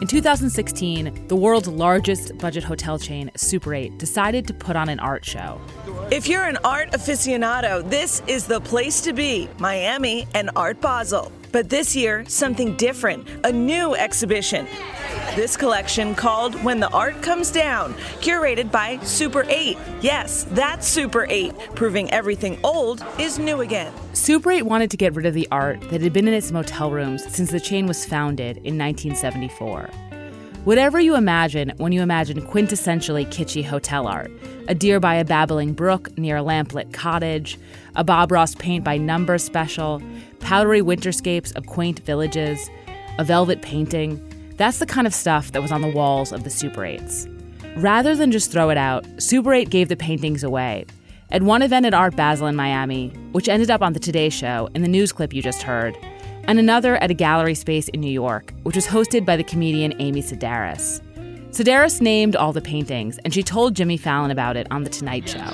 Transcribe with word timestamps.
In 0.00 0.06
2016, 0.06 1.28
the 1.28 1.36
world's 1.36 1.68
largest 1.68 2.38
budget 2.38 2.64
hotel 2.64 2.98
chain, 2.98 3.30
Super 3.36 3.74
8, 3.74 3.98
decided 3.98 4.46
to 4.46 4.54
put 4.54 4.74
on 4.74 4.88
an 4.88 4.98
art 4.98 5.26
show. 5.26 5.60
If 6.10 6.26
you're 6.26 6.44
an 6.44 6.56
art 6.64 6.92
aficionado, 6.92 7.88
this 7.90 8.22
is 8.26 8.46
the 8.46 8.62
place 8.62 9.02
to 9.02 9.12
be 9.12 9.46
Miami 9.58 10.26
and 10.34 10.48
Art 10.56 10.80
Basel. 10.80 11.30
But 11.52 11.68
this 11.68 11.96
year, 11.96 12.24
something 12.26 12.76
different 12.76 13.26
a 13.44 13.52
new 13.52 13.94
exhibition. 13.94 14.66
This 15.34 15.56
collection 15.56 16.14
called 16.14 16.54
When 16.62 16.80
the 16.80 16.90
Art 16.90 17.22
Comes 17.22 17.50
Down, 17.50 17.94
curated 18.20 18.70
by 18.70 18.98
Super 18.98 19.44
8. 19.48 19.76
Yes, 20.00 20.44
that's 20.50 20.86
Super 20.86 21.26
8, 21.28 21.54
proving 21.74 22.10
everything 22.10 22.58
old 22.62 23.04
is 23.18 23.38
new 23.38 23.60
again. 23.60 23.92
Super 24.12 24.52
8 24.52 24.62
wanted 24.62 24.90
to 24.90 24.96
get 24.96 25.14
rid 25.14 25.26
of 25.26 25.34
the 25.34 25.48
art 25.50 25.80
that 25.90 26.00
had 26.00 26.12
been 26.12 26.28
in 26.28 26.34
its 26.34 26.52
motel 26.52 26.90
rooms 26.90 27.24
since 27.32 27.50
the 27.50 27.60
chain 27.60 27.86
was 27.86 28.04
founded 28.04 28.56
in 28.58 28.78
1974. 28.78 30.09
Whatever 30.64 31.00
you 31.00 31.16
imagine 31.16 31.72
when 31.78 31.90
you 31.92 32.02
imagine 32.02 32.46
quintessentially 32.46 33.26
kitschy 33.28 33.64
hotel 33.64 34.06
art. 34.06 34.30
A 34.68 34.74
deer 34.74 35.00
by 35.00 35.14
a 35.14 35.24
babbling 35.24 35.72
brook 35.72 36.16
near 36.18 36.36
a 36.36 36.42
lamplit 36.42 36.92
cottage, 36.92 37.58
a 37.96 38.04
Bob 38.04 38.30
Ross 38.30 38.54
paint 38.54 38.84
by 38.84 38.98
number 38.98 39.38
special, 39.38 40.02
powdery 40.40 40.82
winterscapes 40.82 41.56
of 41.56 41.64
quaint 41.64 42.00
villages, 42.00 42.68
a 43.18 43.24
velvet 43.24 43.62
painting. 43.62 44.22
That's 44.58 44.80
the 44.80 44.86
kind 44.86 45.06
of 45.06 45.14
stuff 45.14 45.52
that 45.52 45.62
was 45.62 45.72
on 45.72 45.80
the 45.80 45.88
walls 45.88 46.30
of 46.30 46.44
the 46.44 46.50
Super 46.50 46.82
8s. 46.82 47.26
Rather 47.76 48.14
than 48.14 48.30
just 48.30 48.52
throw 48.52 48.68
it 48.68 48.76
out, 48.76 49.06
Super 49.16 49.54
8 49.54 49.70
gave 49.70 49.88
the 49.88 49.96
paintings 49.96 50.44
away. 50.44 50.84
At 51.30 51.42
one 51.42 51.62
event 51.62 51.86
at 51.86 51.94
Art 51.94 52.16
Basel 52.16 52.48
in 52.48 52.56
Miami, 52.56 53.08
which 53.32 53.48
ended 53.48 53.70
up 53.70 53.80
on 53.80 53.94
the 53.94 54.00
Today 54.00 54.28
Show 54.28 54.68
in 54.74 54.82
the 54.82 54.88
news 54.88 55.10
clip 55.10 55.32
you 55.32 55.40
just 55.40 55.62
heard, 55.62 55.96
and 56.50 56.58
another 56.58 56.96
at 56.96 57.12
a 57.12 57.14
gallery 57.14 57.54
space 57.54 57.86
in 57.90 58.00
New 58.00 58.10
York, 58.10 58.52
which 58.64 58.74
was 58.74 58.84
hosted 58.84 59.24
by 59.24 59.36
the 59.36 59.44
comedian 59.44 59.94
Amy 60.00 60.20
Sedaris. 60.20 61.00
Sedaris 61.50 62.00
named 62.00 62.34
all 62.34 62.52
the 62.52 62.60
paintings, 62.60 63.18
and 63.18 63.32
she 63.32 63.44
told 63.44 63.76
Jimmy 63.76 63.96
Fallon 63.96 64.32
about 64.32 64.56
it 64.56 64.66
on 64.68 64.82
The 64.82 64.90
Tonight 64.90 65.28
Show. 65.28 65.48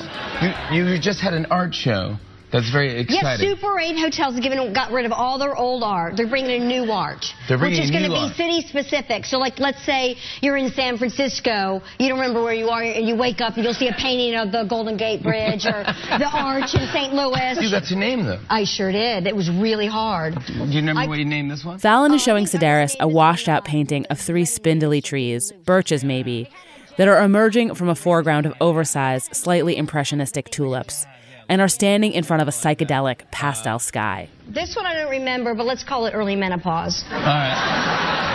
You, 0.73 0.87
you 0.87 0.99
just 0.99 1.21
had 1.21 1.35
an 1.35 1.45
art 1.51 1.75
show. 1.75 2.17
That's 2.53 2.71
very 2.71 3.01
exciting. 3.01 3.47
Yes, 3.49 3.59
Super 3.59 3.79
8 3.79 3.97
hotels 3.99 4.35
have 4.35 4.43
given, 4.43 4.73
got 4.73 4.93
rid 4.93 5.05
of 5.05 5.11
all 5.13 5.39
their 5.39 5.57
old 5.57 5.83
art. 5.83 6.17
They're 6.17 6.29
bringing 6.29 6.63
in 6.63 6.69
new 6.69 6.91
art. 6.93 7.25
They're 7.49 7.59
bringing 7.59 7.81
Which 7.81 7.85
is 7.87 7.91
going 7.91 8.05
to 8.05 8.09
be 8.11 8.15
art. 8.17 8.37
city 8.37 8.63
specific. 8.69 9.25
So, 9.25 9.39
like, 9.39 9.59
let's 9.59 9.85
say 9.85 10.17
you're 10.41 10.57
in 10.57 10.71
San 10.71 10.97
Francisco, 10.97 11.83
you 11.99 12.09
don't 12.09 12.21
remember 12.21 12.43
where 12.43 12.55
you 12.55 12.69
are, 12.69 12.83
and 12.83 13.07
you 13.07 13.17
wake 13.17 13.41
up 13.41 13.57
and 13.57 13.65
you'll 13.65 13.75
see 13.75 13.89
a 13.89 13.95
painting 13.99 14.37
of 14.37 14.53
the 14.53 14.63
Golden 14.65 14.97
Gate 14.97 15.23
Bridge 15.25 15.67
or 15.67 15.83
the 16.19 16.29
arch 16.33 16.73
in 16.75 16.87
St. 16.93 17.13
Louis. 17.13 17.59
You 17.61 17.71
got 17.71 17.85
to 17.89 17.97
name 17.97 18.25
them. 18.25 18.47
I 18.49 18.63
sure 18.65 18.93
did. 18.93 19.27
It 19.27 19.35
was 19.35 19.51
really 19.51 19.89
hard. 19.89 20.35
Do 20.47 20.53
you 20.53 20.77
remember 20.81 21.03
I- 21.03 21.07
what 21.09 21.19
you 21.19 21.25
named 21.25 21.51
this 21.51 21.65
one? 21.65 21.79
Fallon 21.81 22.15
is 22.15 22.23
showing 22.23 22.45
Sedaris 22.47 22.95
a 23.01 23.09
washed 23.09 23.49
out 23.49 23.65
painting 23.65 24.07
of 24.07 24.21
three 24.21 24.45
spindly 24.45 25.01
trees, 25.03 25.53
birches 25.65 26.05
maybe, 26.05 26.49
that 26.97 27.09
are 27.09 27.23
emerging 27.25 27.75
from 27.75 27.89
a 27.89 27.95
foreground 27.97 28.47
of 28.47 28.55
oversized, 28.61 29.35
slightly 29.35 29.77
impressionistic 29.77 30.49
tulips, 30.51 31.05
and 31.49 31.61
are 31.61 31.69
standing 31.69 32.13
in 32.13 32.25
front 32.25 32.43
of 32.43 32.49
a 32.49 32.51
psychedelic 32.51 33.31
pastel 33.31 33.79
sky. 33.79 34.29
This 34.49 34.75
one 34.77 34.87
I 34.87 34.95
don't 34.95 35.11
remember, 35.11 35.55
but 35.55 35.67
let's 35.67 35.85
call 35.85 36.07
it 36.07 36.13
early 36.13 36.37
menopause. 36.37 37.05
All 37.11 37.19
right. 37.19 38.33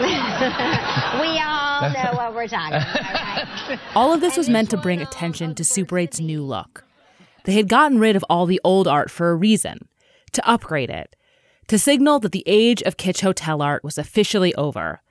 we 1.20 1.38
all 1.38 1.90
know 1.90 2.16
what 2.16 2.34
we're 2.34 2.48
talking 2.48 2.76
about, 2.76 3.68
right? 3.68 3.80
All 3.94 4.12
of 4.12 4.20
this 4.20 4.36
was 4.36 4.48
meant 4.48 4.70
to 4.70 4.76
bring 4.76 5.02
attention 5.02 5.54
to 5.56 5.64
Super 5.64 5.96
8's 5.96 6.20
new 6.20 6.42
look. 6.42 6.84
They 7.44 7.52
had 7.54 7.68
gotten 7.68 7.98
rid 7.98 8.16
of 8.16 8.24
all 8.30 8.46
the 8.46 8.60
old 8.64 8.88
art 8.88 9.10
for 9.10 9.30
a 9.30 9.36
reason 9.36 9.88
to 10.32 10.48
upgrade 10.48 10.90
it, 10.90 11.16
to 11.68 11.78
signal 11.78 12.18
that 12.20 12.32
the 12.32 12.44
age 12.46 12.82
of 12.82 12.96
kitsch 12.96 13.20
hotel 13.20 13.62
art 13.62 13.84
was 13.84 13.98
officially 13.98 14.54
over, 14.54 15.02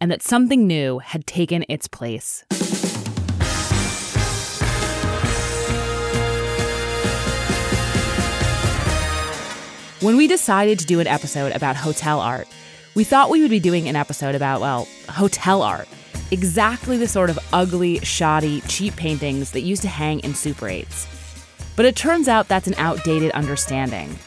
and 0.00 0.10
that 0.10 0.22
something 0.22 0.66
new 0.66 0.98
had 0.98 1.26
taken 1.26 1.64
its 1.68 1.88
place. 1.88 2.44
When 10.04 10.18
we 10.18 10.26
decided 10.26 10.78
to 10.80 10.84
do 10.84 11.00
an 11.00 11.06
episode 11.06 11.52
about 11.52 11.76
hotel 11.76 12.20
art, 12.20 12.46
we 12.94 13.04
thought 13.04 13.30
we 13.30 13.40
would 13.40 13.50
be 13.50 13.58
doing 13.58 13.88
an 13.88 13.96
episode 13.96 14.34
about, 14.34 14.60
well, 14.60 14.86
hotel 15.08 15.62
art. 15.62 15.88
Exactly 16.30 16.98
the 16.98 17.08
sort 17.08 17.30
of 17.30 17.38
ugly, 17.54 18.00
shoddy, 18.00 18.60
cheap 18.68 18.96
paintings 18.96 19.52
that 19.52 19.62
used 19.62 19.80
to 19.80 19.88
hang 19.88 20.20
in 20.20 20.34
Super 20.34 20.66
8s. 20.66 21.06
But 21.74 21.86
it 21.86 21.96
turns 21.96 22.28
out 22.28 22.48
that's 22.48 22.66
an 22.66 22.74
outdated 22.76 23.30
understanding. 23.30 24.18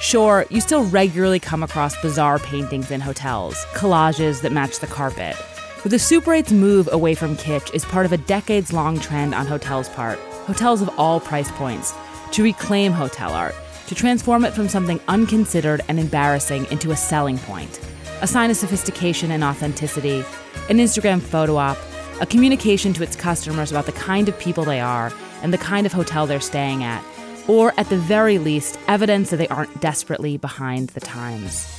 Sure, 0.00 0.46
you 0.48 0.62
still 0.62 0.86
regularly 0.86 1.38
come 1.38 1.62
across 1.62 2.00
bizarre 2.00 2.38
paintings 2.38 2.90
in 2.90 3.02
hotels, 3.02 3.56
collages 3.74 4.40
that 4.40 4.52
match 4.52 4.78
the 4.78 4.86
carpet. 4.86 5.36
But 5.82 5.90
the 5.90 5.98
Super 5.98 6.30
8's 6.30 6.54
move 6.54 6.88
away 6.90 7.14
from 7.14 7.36
kitsch 7.36 7.74
is 7.74 7.84
part 7.84 8.06
of 8.06 8.12
a 8.12 8.16
decades 8.16 8.72
long 8.72 8.98
trend 8.98 9.34
on 9.34 9.44
hotels' 9.44 9.90
part, 9.90 10.18
hotels 10.46 10.80
of 10.80 10.88
all 10.98 11.20
price 11.20 11.50
points, 11.50 11.92
to 12.32 12.42
reclaim 12.42 12.92
hotel 12.92 13.34
art, 13.34 13.54
to 13.86 13.94
transform 13.94 14.44
it 14.44 14.52
from 14.52 14.68
something 14.68 15.00
unconsidered 15.08 15.80
and 15.88 15.98
embarrassing 15.98 16.66
into 16.70 16.90
a 16.90 16.96
selling 16.96 17.38
point, 17.38 17.80
a 18.20 18.26
sign 18.26 18.50
of 18.50 18.56
sophistication 18.56 19.30
and 19.30 19.44
authenticity, 19.44 20.24
an 20.68 20.78
Instagram 20.78 21.20
photo 21.20 21.56
op, 21.56 21.78
a 22.20 22.26
communication 22.26 22.92
to 22.92 23.02
its 23.02 23.14
customers 23.14 23.70
about 23.70 23.86
the 23.86 23.92
kind 23.92 24.28
of 24.28 24.38
people 24.38 24.64
they 24.64 24.80
are 24.80 25.12
and 25.42 25.52
the 25.52 25.58
kind 25.58 25.86
of 25.86 25.92
hotel 25.92 26.26
they're 26.26 26.40
staying 26.40 26.82
at, 26.82 27.04
or 27.46 27.72
at 27.76 27.88
the 27.88 27.96
very 27.96 28.38
least, 28.38 28.78
evidence 28.88 29.30
that 29.30 29.36
they 29.36 29.48
aren't 29.48 29.80
desperately 29.80 30.36
behind 30.36 30.88
the 30.90 31.00
times. 31.00 31.70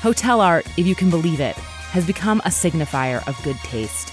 Hotel 0.00 0.40
art, 0.40 0.66
if 0.76 0.86
you 0.86 0.94
can 0.94 1.08
believe 1.08 1.40
it, 1.40 1.56
has 1.56 2.06
become 2.06 2.40
a 2.40 2.48
signifier 2.48 3.26
of 3.28 3.42
good 3.44 3.56
taste. 3.58 4.12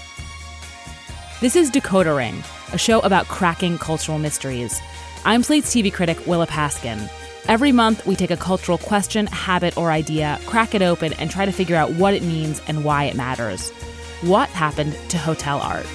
This 1.40 1.56
is 1.56 1.70
Decoder 1.70 2.16
Ring, 2.16 2.42
a 2.72 2.78
show 2.78 3.00
about 3.00 3.26
cracking 3.26 3.76
cultural 3.76 4.18
mysteries. 4.18 4.80
I'm 5.24 5.44
Slate's 5.44 5.72
TV 5.72 5.92
critic 5.92 6.26
Willa 6.26 6.48
Paskin. 6.48 7.08
Every 7.46 7.70
month, 7.70 8.04
we 8.06 8.16
take 8.16 8.32
a 8.32 8.36
cultural 8.36 8.76
question, 8.76 9.28
habit, 9.28 9.76
or 9.76 9.92
idea, 9.92 10.40
crack 10.46 10.74
it 10.74 10.82
open, 10.82 11.12
and 11.12 11.30
try 11.30 11.46
to 11.46 11.52
figure 11.52 11.76
out 11.76 11.92
what 11.92 12.14
it 12.14 12.24
means 12.24 12.60
and 12.66 12.84
why 12.84 13.04
it 13.04 13.14
matters. 13.14 13.70
What 14.22 14.48
happened 14.48 14.96
to 15.10 15.18
hotel 15.18 15.60
art? 15.60 15.86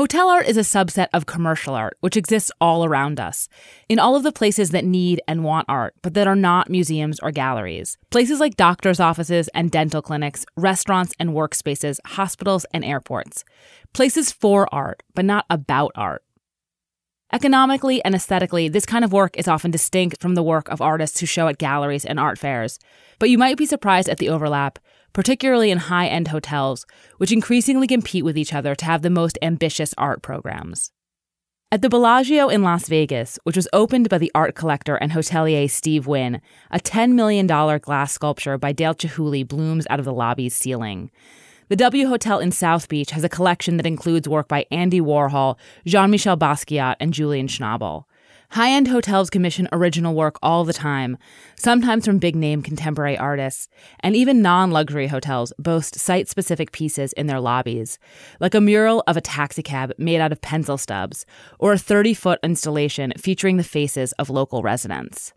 Hotel 0.00 0.30
art 0.30 0.46
is 0.46 0.56
a 0.56 0.60
subset 0.60 1.08
of 1.12 1.26
commercial 1.26 1.74
art, 1.74 1.98
which 2.00 2.16
exists 2.16 2.50
all 2.58 2.86
around 2.86 3.20
us, 3.20 3.50
in 3.86 3.98
all 3.98 4.16
of 4.16 4.22
the 4.22 4.32
places 4.32 4.70
that 4.70 4.82
need 4.82 5.20
and 5.28 5.44
want 5.44 5.66
art, 5.68 5.92
but 6.00 6.14
that 6.14 6.26
are 6.26 6.34
not 6.34 6.70
museums 6.70 7.20
or 7.20 7.30
galleries. 7.30 7.98
Places 8.08 8.40
like 8.40 8.56
doctors' 8.56 8.98
offices 8.98 9.48
and 9.48 9.70
dental 9.70 10.00
clinics, 10.00 10.46
restaurants 10.56 11.12
and 11.20 11.32
workspaces, 11.32 11.98
hospitals 12.06 12.64
and 12.72 12.82
airports. 12.82 13.44
Places 13.92 14.32
for 14.32 14.74
art, 14.74 15.02
but 15.14 15.26
not 15.26 15.44
about 15.50 15.92
art. 15.94 16.24
Economically 17.30 18.02
and 18.02 18.14
aesthetically, 18.14 18.70
this 18.70 18.86
kind 18.86 19.04
of 19.04 19.12
work 19.12 19.36
is 19.36 19.48
often 19.48 19.70
distinct 19.70 20.18
from 20.22 20.34
the 20.34 20.42
work 20.42 20.66
of 20.70 20.80
artists 20.80 21.20
who 21.20 21.26
show 21.26 21.46
at 21.46 21.58
galleries 21.58 22.06
and 22.06 22.18
art 22.18 22.38
fairs, 22.38 22.78
but 23.18 23.28
you 23.28 23.36
might 23.36 23.58
be 23.58 23.66
surprised 23.66 24.08
at 24.08 24.16
the 24.16 24.30
overlap, 24.30 24.78
particularly 25.12 25.70
in 25.70 25.78
high 25.78 26.06
end 26.06 26.28
hotels, 26.28 26.86
which 27.18 27.32
increasingly 27.32 27.86
compete 27.86 28.24
with 28.24 28.38
each 28.38 28.54
other 28.54 28.74
to 28.74 28.84
have 28.84 29.02
the 29.02 29.10
most 29.10 29.38
ambitious 29.42 29.94
art 29.98 30.22
programs. 30.22 30.92
At 31.72 31.82
the 31.82 31.88
Bellagio 31.88 32.48
in 32.48 32.64
Las 32.64 32.88
Vegas, 32.88 33.38
which 33.44 33.54
was 33.54 33.68
opened 33.72 34.08
by 34.08 34.18
the 34.18 34.32
art 34.34 34.56
collector 34.56 34.96
and 34.96 35.12
hotelier 35.12 35.70
Steve 35.70 36.08
Wynn, 36.08 36.40
a 36.72 36.80
$10 36.80 37.12
million 37.12 37.46
glass 37.46 38.12
sculpture 38.12 38.58
by 38.58 38.72
Dale 38.72 38.94
Chihuly 38.94 39.46
blooms 39.46 39.86
out 39.88 40.00
of 40.00 40.04
the 40.04 40.12
lobby's 40.12 40.54
ceiling. 40.54 41.12
The 41.68 41.76
W 41.76 42.08
Hotel 42.08 42.40
in 42.40 42.50
South 42.50 42.88
Beach 42.88 43.12
has 43.12 43.22
a 43.22 43.28
collection 43.28 43.76
that 43.76 43.86
includes 43.86 44.28
work 44.28 44.48
by 44.48 44.66
Andy 44.72 45.00
Warhol, 45.00 45.56
Jean 45.86 46.10
Michel 46.10 46.36
Basquiat, 46.36 46.96
and 46.98 47.14
Julian 47.14 47.46
Schnabel. 47.46 48.06
High 48.52 48.70
end 48.70 48.88
hotels 48.88 49.30
commission 49.30 49.68
original 49.70 50.12
work 50.12 50.36
all 50.42 50.64
the 50.64 50.72
time, 50.72 51.18
sometimes 51.54 52.04
from 52.04 52.18
big 52.18 52.34
name 52.34 52.62
contemporary 52.62 53.16
artists, 53.16 53.68
and 54.00 54.16
even 54.16 54.42
non 54.42 54.72
luxury 54.72 55.06
hotels 55.06 55.52
boast 55.56 55.94
site 55.94 56.28
specific 56.28 56.72
pieces 56.72 57.12
in 57.12 57.28
their 57.28 57.38
lobbies, 57.38 58.00
like 58.40 58.56
a 58.56 58.60
mural 58.60 59.04
of 59.06 59.16
a 59.16 59.20
taxicab 59.20 59.92
made 59.98 60.20
out 60.20 60.32
of 60.32 60.42
pencil 60.42 60.76
stubs, 60.76 61.24
or 61.60 61.74
a 61.74 61.78
30 61.78 62.12
foot 62.12 62.40
installation 62.42 63.12
featuring 63.16 63.56
the 63.56 63.62
faces 63.62 64.10
of 64.14 64.28
local 64.28 64.62
residents. 64.62 65.32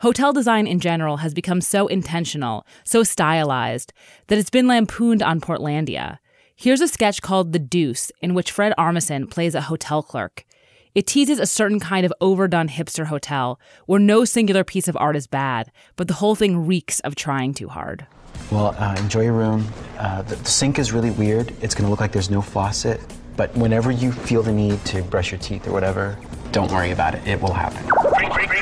Hotel 0.00 0.34
design 0.34 0.66
in 0.66 0.78
general 0.78 1.18
has 1.18 1.32
become 1.32 1.62
so 1.62 1.86
intentional, 1.86 2.66
so 2.84 3.02
stylized, 3.02 3.94
that 4.26 4.38
it's 4.38 4.50
been 4.50 4.66
lampooned 4.66 5.22
on 5.22 5.40
Portlandia. 5.40 6.18
Here's 6.54 6.82
a 6.82 6.88
sketch 6.88 7.22
called 7.22 7.54
The 7.54 7.58
Deuce, 7.58 8.12
in 8.20 8.34
which 8.34 8.52
Fred 8.52 8.74
Armisen 8.76 9.30
plays 9.30 9.54
a 9.54 9.62
hotel 9.62 10.02
clerk. 10.02 10.44
It 10.92 11.06
teases 11.06 11.38
a 11.38 11.46
certain 11.46 11.78
kind 11.78 12.04
of 12.04 12.12
overdone 12.20 12.68
hipster 12.68 13.06
hotel 13.06 13.60
where 13.86 14.00
no 14.00 14.24
singular 14.24 14.64
piece 14.64 14.88
of 14.88 14.96
art 14.96 15.14
is 15.14 15.28
bad, 15.28 15.70
but 15.94 16.08
the 16.08 16.14
whole 16.14 16.34
thing 16.34 16.66
reeks 16.66 16.98
of 17.00 17.14
trying 17.14 17.54
too 17.54 17.68
hard. 17.68 18.06
Well, 18.50 18.74
uh, 18.76 18.96
enjoy 18.98 19.22
your 19.22 19.34
room. 19.34 19.68
Uh, 19.98 20.22
the, 20.22 20.34
the 20.34 20.44
sink 20.50 20.80
is 20.80 20.92
really 20.92 21.12
weird. 21.12 21.52
It's 21.62 21.74
going 21.74 21.84
to 21.84 21.90
look 21.90 22.00
like 22.00 22.10
there's 22.10 22.30
no 22.30 22.42
faucet. 22.42 23.00
But 23.36 23.56
whenever 23.56 23.92
you 23.92 24.10
feel 24.10 24.42
the 24.42 24.52
need 24.52 24.84
to 24.86 25.02
brush 25.02 25.30
your 25.30 25.38
teeth 25.38 25.68
or 25.68 25.72
whatever, 25.72 26.18
don't 26.50 26.70
worry 26.72 26.90
about 26.90 27.14
it. 27.14 27.26
It 27.26 27.40
will 27.40 27.52
happen. 27.52 27.88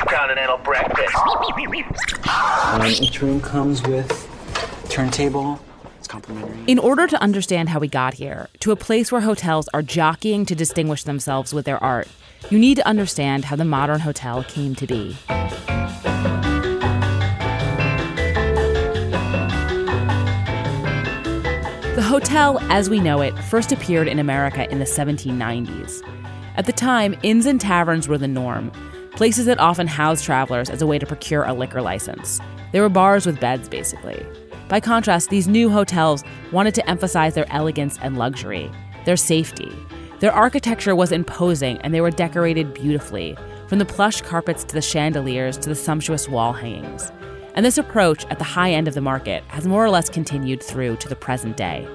Continental 0.07 0.59
breakfast. 0.59 1.15
Um, 2.27 2.85
each 2.85 3.21
room 3.23 3.41
comes 3.41 3.81
with 3.81 4.29
turntable. 4.89 5.59
Complimentary. 6.09 6.59
In 6.67 6.79
order 6.79 7.07
to 7.07 7.21
understand 7.21 7.69
how 7.69 7.79
we 7.79 7.87
got 7.87 8.15
here, 8.15 8.49
to 8.61 8.71
a 8.71 8.75
place 8.75 9.11
where 9.11 9.21
hotels 9.21 9.69
are 9.75 9.83
jockeying 9.83 10.45
to 10.47 10.55
distinguish 10.55 11.03
themselves 11.03 11.53
with 11.53 11.65
their 11.65 11.81
art, 11.81 12.07
you 12.49 12.57
need 12.57 12.75
to 12.75 12.87
understand 12.87 13.45
how 13.45 13.55
the 13.55 13.63
modern 13.63 13.99
hotel 13.99 14.43
came 14.43 14.73
to 14.75 14.87
be. 14.87 15.15
The 21.95 22.05
hotel, 22.05 22.57
as 22.71 22.89
we 22.89 22.99
know 22.99 23.21
it, 23.21 23.37
first 23.43 23.71
appeared 23.71 24.07
in 24.07 24.17
America 24.17 24.67
in 24.71 24.79
the 24.79 24.85
1790s. 24.85 26.01
At 26.55 26.65
the 26.65 26.73
time, 26.73 27.15
inns 27.21 27.45
and 27.45 27.61
taverns 27.61 28.07
were 28.07 28.17
the 28.17 28.27
norm, 28.27 28.71
places 29.11 29.45
that 29.45 29.59
often 29.59 29.85
housed 29.85 30.25
travelers 30.25 30.71
as 30.71 30.81
a 30.81 30.87
way 30.87 30.97
to 30.97 31.05
procure 31.05 31.43
a 31.43 31.53
liquor 31.53 31.83
license. 31.83 32.39
They 32.71 32.81
were 32.81 32.89
bars 32.89 33.27
with 33.27 33.39
beds, 33.39 33.69
basically. 33.69 34.25
By 34.69 34.79
contrast, 34.79 35.31
these 35.31 35.47
new 35.47 35.71
hotels 35.71 36.23
wanted 36.51 36.75
to 36.75 36.87
emphasize 36.87 37.33
their 37.33 37.51
elegance 37.51 37.97
and 38.03 38.19
luxury, 38.19 38.69
their 39.03 39.17
safety. 39.17 39.75
Their 40.19 40.31
architecture 40.31 40.95
was 40.95 41.11
imposing 41.11 41.79
and 41.79 41.91
they 41.91 42.01
were 42.01 42.11
decorated 42.11 42.75
beautifully, 42.75 43.35
from 43.67 43.79
the 43.79 43.85
plush 43.85 44.21
carpets 44.21 44.63
to 44.65 44.75
the 44.75 44.81
chandeliers 44.81 45.57
to 45.57 45.69
the 45.69 45.75
sumptuous 45.75 46.29
wall 46.29 46.53
hangings. 46.53 47.11
And 47.55 47.65
this 47.65 47.79
approach 47.79 48.27
at 48.27 48.37
the 48.37 48.43
high 48.43 48.71
end 48.71 48.87
of 48.87 48.93
the 48.93 49.01
market 49.01 49.43
has 49.47 49.65
more 49.65 49.83
or 49.83 49.89
less 49.89 50.07
continued 50.07 50.61
through 50.61 50.97
to 50.97 51.09
the 51.09 51.15
present 51.15 51.57
day. 51.57 51.87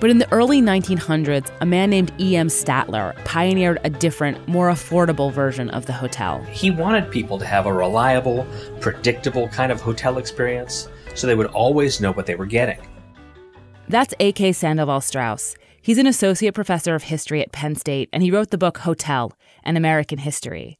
But 0.00 0.10
in 0.10 0.18
the 0.18 0.32
early 0.32 0.60
1900s, 0.60 1.52
a 1.60 1.66
man 1.66 1.88
named 1.88 2.12
E.M. 2.18 2.48
Statler 2.48 3.14
pioneered 3.24 3.78
a 3.84 3.90
different, 3.90 4.48
more 4.48 4.70
affordable 4.70 5.32
version 5.32 5.70
of 5.70 5.86
the 5.86 5.92
hotel. 5.92 6.42
He 6.50 6.72
wanted 6.72 7.12
people 7.12 7.38
to 7.38 7.46
have 7.46 7.66
a 7.66 7.72
reliable, 7.72 8.44
predictable 8.80 9.46
kind 9.48 9.70
of 9.70 9.80
hotel 9.80 10.18
experience 10.18 10.88
so 11.18 11.26
they 11.26 11.34
would 11.34 11.46
always 11.46 12.00
know 12.00 12.12
what 12.12 12.26
they 12.26 12.34
were 12.34 12.46
getting. 12.46 12.78
That's 13.88 14.14
A.K. 14.20 14.52
Sandoval 14.52 15.00
Strausz. 15.00 15.56
He's 15.80 15.98
an 15.98 16.06
associate 16.06 16.54
professor 16.54 16.94
of 16.94 17.04
history 17.04 17.40
at 17.40 17.52
Penn 17.52 17.74
State, 17.74 18.10
and 18.12 18.22
he 18.22 18.30
wrote 18.30 18.50
the 18.50 18.58
book 18.58 18.78
Hotel 18.78 19.32
An 19.64 19.76
American 19.76 20.18
History. 20.18 20.78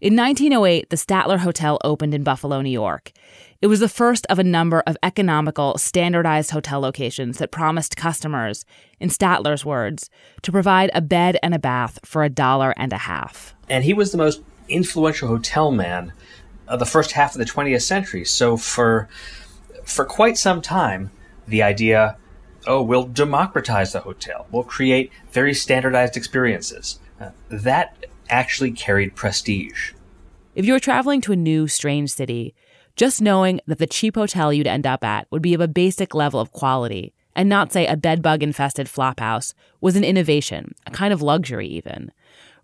In 0.00 0.16
1908, 0.16 0.90
the 0.90 0.96
Statler 0.96 1.38
Hotel 1.38 1.78
opened 1.82 2.14
in 2.14 2.22
Buffalo, 2.22 2.60
New 2.60 2.70
York. 2.70 3.12
It 3.62 3.68
was 3.68 3.80
the 3.80 3.88
first 3.88 4.26
of 4.28 4.38
a 4.38 4.44
number 4.44 4.82
of 4.86 4.96
economical, 5.02 5.78
standardized 5.78 6.50
hotel 6.50 6.80
locations 6.80 7.38
that 7.38 7.50
promised 7.50 7.96
customers, 7.96 8.66
in 9.00 9.08
Statler's 9.08 9.64
words, 9.64 10.10
to 10.42 10.52
provide 10.52 10.90
a 10.92 11.00
bed 11.00 11.38
and 11.42 11.54
a 11.54 11.58
bath 11.58 11.98
for 12.04 12.22
a 12.22 12.28
dollar 12.28 12.74
and 12.76 12.92
a 12.92 12.98
half. 12.98 13.54
And 13.68 13.82
he 13.82 13.94
was 13.94 14.12
the 14.12 14.18
most 14.18 14.42
influential 14.68 15.28
hotel 15.28 15.70
man 15.70 16.12
of 16.68 16.78
the 16.78 16.86
first 16.86 17.12
half 17.12 17.34
of 17.34 17.38
the 17.38 17.44
20th 17.44 17.82
century. 17.82 18.24
So 18.24 18.56
for 18.56 19.08
for 19.84 20.04
quite 20.04 20.36
some 20.36 20.60
time, 20.60 21.10
the 21.46 21.62
idea, 21.62 22.16
oh, 22.66 22.82
we'll 22.82 23.06
democratize 23.06 23.92
the 23.92 24.00
hotel, 24.00 24.46
we'll 24.50 24.64
create 24.64 25.12
very 25.30 25.54
standardized 25.54 26.16
experiences. 26.16 26.98
Uh, 27.20 27.30
that 27.48 27.96
actually 28.28 28.72
carried 28.72 29.14
prestige. 29.14 29.92
If 30.54 30.64
you 30.64 30.72
were 30.72 30.80
traveling 30.80 31.20
to 31.22 31.32
a 31.32 31.36
new, 31.36 31.68
strange 31.68 32.10
city, 32.10 32.54
just 32.96 33.20
knowing 33.20 33.60
that 33.66 33.78
the 33.78 33.86
cheap 33.86 34.14
hotel 34.14 34.52
you'd 34.52 34.66
end 34.66 34.86
up 34.86 35.02
at 35.04 35.26
would 35.30 35.42
be 35.42 35.54
of 35.54 35.60
a 35.60 35.68
basic 35.68 36.14
level 36.14 36.40
of 36.40 36.52
quality 36.52 37.12
and 37.36 37.48
not, 37.48 37.72
say, 37.72 37.86
a 37.86 37.96
bedbug 37.96 38.42
infested 38.42 38.86
flophouse 38.86 39.54
was 39.80 39.96
an 39.96 40.04
innovation, 40.04 40.74
a 40.86 40.90
kind 40.90 41.12
of 41.12 41.20
luxury, 41.20 41.66
even. 41.66 42.12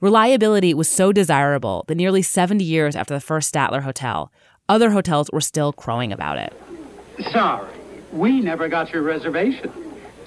Reliability 0.00 0.72
was 0.72 0.88
so 0.88 1.12
desirable 1.12 1.84
that 1.88 1.96
nearly 1.96 2.22
70 2.22 2.62
years 2.64 2.94
after 2.94 3.12
the 3.12 3.20
first 3.20 3.52
Statler 3.52 3.82
Hotel, 3.82 4.32
other 4.68 4.92
hotels 4.92 5.28
were 5.32 5.40
still 5.40 5.72
crowing 5.72 6.12
about 6.12 6.38
it. 6.38 6.52
Sorry, 7.32 7.70
we 8.12 8.40
never 8.40 8.68
got 8.68 8.90
your 8.92 9.02
reservation. 9.02 9.72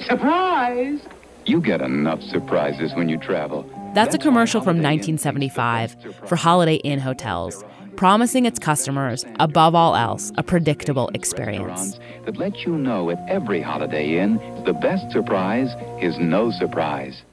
Surprise! 0.02 1.00
You 1.46 1.62
get 1.62 1.82
enough 1.82 2.22
surprises 2.22 2.94
when 2.96 3.10
you 3.10 3.18
travel. 3.18 3.70
That's 3.94 4.16
a 4.16 4.18
commercial 4.18 4.62
from 4.62 4.78
1975 4.78 5.98
for 6.28 6.36
Holiday 6.36 6.76
Inn 6.76 7.00
Hotels, 7.00 7.64
promising 7.96 8.46
its 8.46 8.60
customers, 8.60 9.26
above 9.40 9.76
all 9.76 9.96
else, 9.96 10.32
a 10.38 10.44
predictable 10.44 11.10
experience. 11.14 12.00
That 12.26 12.38
lets 12.38 12.66
you 12.66 12.78
know 12.78 13.10
at 13.10 13.20
every 13.30 13.62
Holiday 13.62 14.18
Inn, 14.20 14.36
the 14.66 14.74
best 14.74 15.12
surprise 15.12 15.70
is 16.02 16.18
no 16.20 16.52
surprise. 16.52 17.24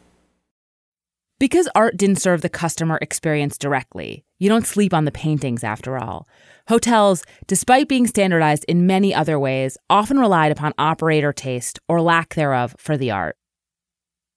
Because 1.39 1.71
art 1.75 1.97
didn't 1.97 2.21
serve 2.21 2.43
the 2.43 2.51
customer 2.51 2.99
experience 3.01 3.57
directly, 3.57 4.25
you 4.39 4.51
don't 4.51 4.67
sleep 4.67 4.93
on 4.93 5.07
the 5.07 5.11
paintings 5.11 5.65
after 5.65 5.97
all. 5.97 6.29
Hotels, 6.71 7.25
despite 7.49 7.89
being 7.89 8.07
standardized 8.07 8.65
in 8.69 8.87
many 8.87 9.13
other 9.13 9.41
ways, 9.41 9.77
often 9.91 10.21
relied 10.21 10.53
upon 10.53 10.73
operator 10.79 11.33
taste 11.33 11.81
or 11.89 12.01
lack 12.01 12.35
thereof 12.35 12.77
for 12.79 12.97
the 12.97 13.11
art. 13.11 13.37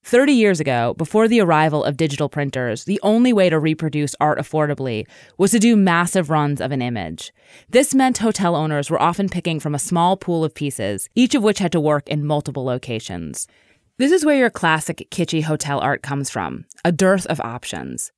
30 0.04 0.34
years 0.34 0.60
ago, 0.60 0.96
before 0.98 1.28
the 1.28 1.42
arrival 1.42 1.84
of 1.84 1.96
digital 1.96 2.30
printers, 2.30 2.86
the 2.86 3.00
only 3.04 3.34
way 3.34 3.52
to 3.52 3.60
reproduce 3.60 4.16
art 4.20 4.40
affordably 4.40 5.06
was 5.38 5.52
to 5.52 5.60
do 5.60 5.76
massive 5.76 6.32
runs 6.32 6.60
of 6.60 6.72
an 6.72 6.82
image. 6.82 7.32
This 7.70 7.94
meant 7.94 8.18
hotel 8.18 8.56
owners 8.56 8.90
were 8.90 9.00
often 9.00 9.30
picking 9.30 9.60
from 9.60 9.76
a 9.76 9.80
small 9.80 10.18
pool 10.18 10.44
of 10.44 10.56
pieces, 10.56 11.08
each 11.14 11.36
of 11.36 11.44
which 11.44 11.60
had 11.60 11.72
to 11.74 11.80
work 11.80 12.10
in 12.10 12.26
multiple 12.26 12.66
locations. 12.66 13.46
This 14.00 14.12
is 14.12 14.26
where 14.26 14.40
your 14.40 14.50
classic 14.50 15.08
kitschy 15.12 15.44
hotel 15.44 15.80
art 15.80 16.02
comes 16.02 16.32
from 16.32 16.66
a 16.84 16.92
dearth 16.92 17.28
of 17.28 17.40
options. 17.42 18.12